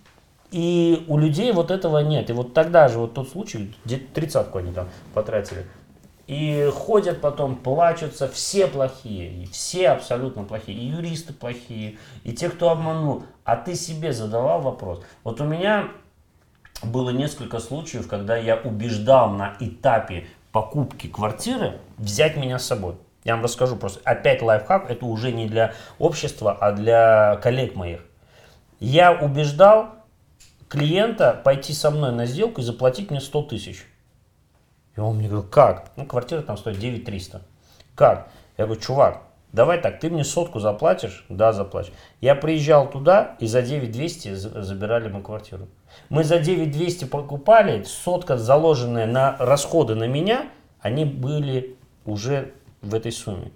[0.54, 2.30] И у людей вот этого нет.
[2.30, 5.66] И вот тогда же вот тот случай, где-то тридцатку они там потратили.
[6.28, 12.50] И ходят потом, плачутся, все плохие, и все абсолютно плохие, и юристы плохие, и те,
[12.50, 13.24] кто обманул.
[13.42, 15.02] А ты себе задавал вопрос.
[15.24, 15.88] Вот у меня
[16.84, 22.94] было несколько случаев, когда я убеждал на этапе покупки квартиры взять меня с собой.
[23.24, 23.98] Я вам расскажу просто.
[24.04, 28.06] Опять лайфхак, это уже не для общества, а для коллег моих.
[28.78, 30.03] Я убеждал
[30.74, 33.86] клиента пойти со мной на сделку и заплатить мне 100 тысяч.
[34.96, 35.90] И он мне говорит, как?
[35.96, 37.42] Ну, квартира там стоит 9 300.
[37.94, 38.28] Как?
[38.56, 39.22] Я говорю, чувак,
[39.52, 41.24] давай так, ты мне сотку заплатишь?
[41.28, 41.90] Да, заплачу.
[42.20, 45.68] Я приезжал туда, и за 9 200 за- забирали мы квартиру.
[46.08, 50.46] Мы за 9 200 покупали, сотка, заложенная на расходы на меня,
[50.80, 52.52] они были уже
[52.82, 53.50] в этой сумме.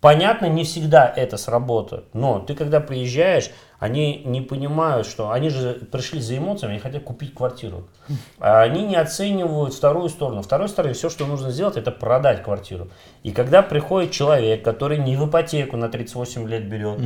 [0.00, 5.74] Понятно, не всегда это сработает, но ты когда приезжаешь, они не понимают, что они же
[5.92, 7.88] пришли за эмоциями, они хотят купить квартиру.
[8.38, 10.42] А они не оценивают вторую сторону.
[10.42, 12.88] Второй стороны все, что нужно сделать, это продать квартиру.
[13.22, 16.98] И когда приходит человек, который не в ипотеку на 38 лет берет,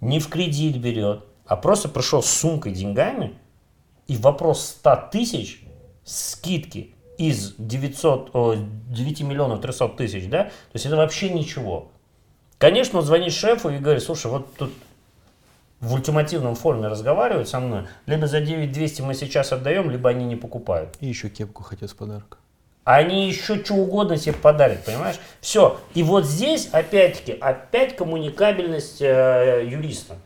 [0.00, 3.34] не в кредит берет, а просто пришел с сумкой деньгами,
[4.06, 5.62] и вопрос 100 тысяч
[6.04, 11.90] скидки из 900, о, 9 миллионов 300 тысяч, да, то есть это вообще ничего.
[12.58, 14.72] Конечно, он звонит шефу и говорит, слушай, вот тут
[15.80, 20.36] в ультимативном форме разговаривают со мной, либо за 9200 мы сейчас отдаем, либо они не
[20.36, 20.96] покупают.
[21.00, 22.38] И еще кепку хотят с подарка.
[22.84, 25.16] А они еще что угодно тебе подарят, понимаешь?
[25.42, 25.78] Все.
[25.94, 30.16] И вот здесь, опять-таки, опять коммуникабельность э, юриста.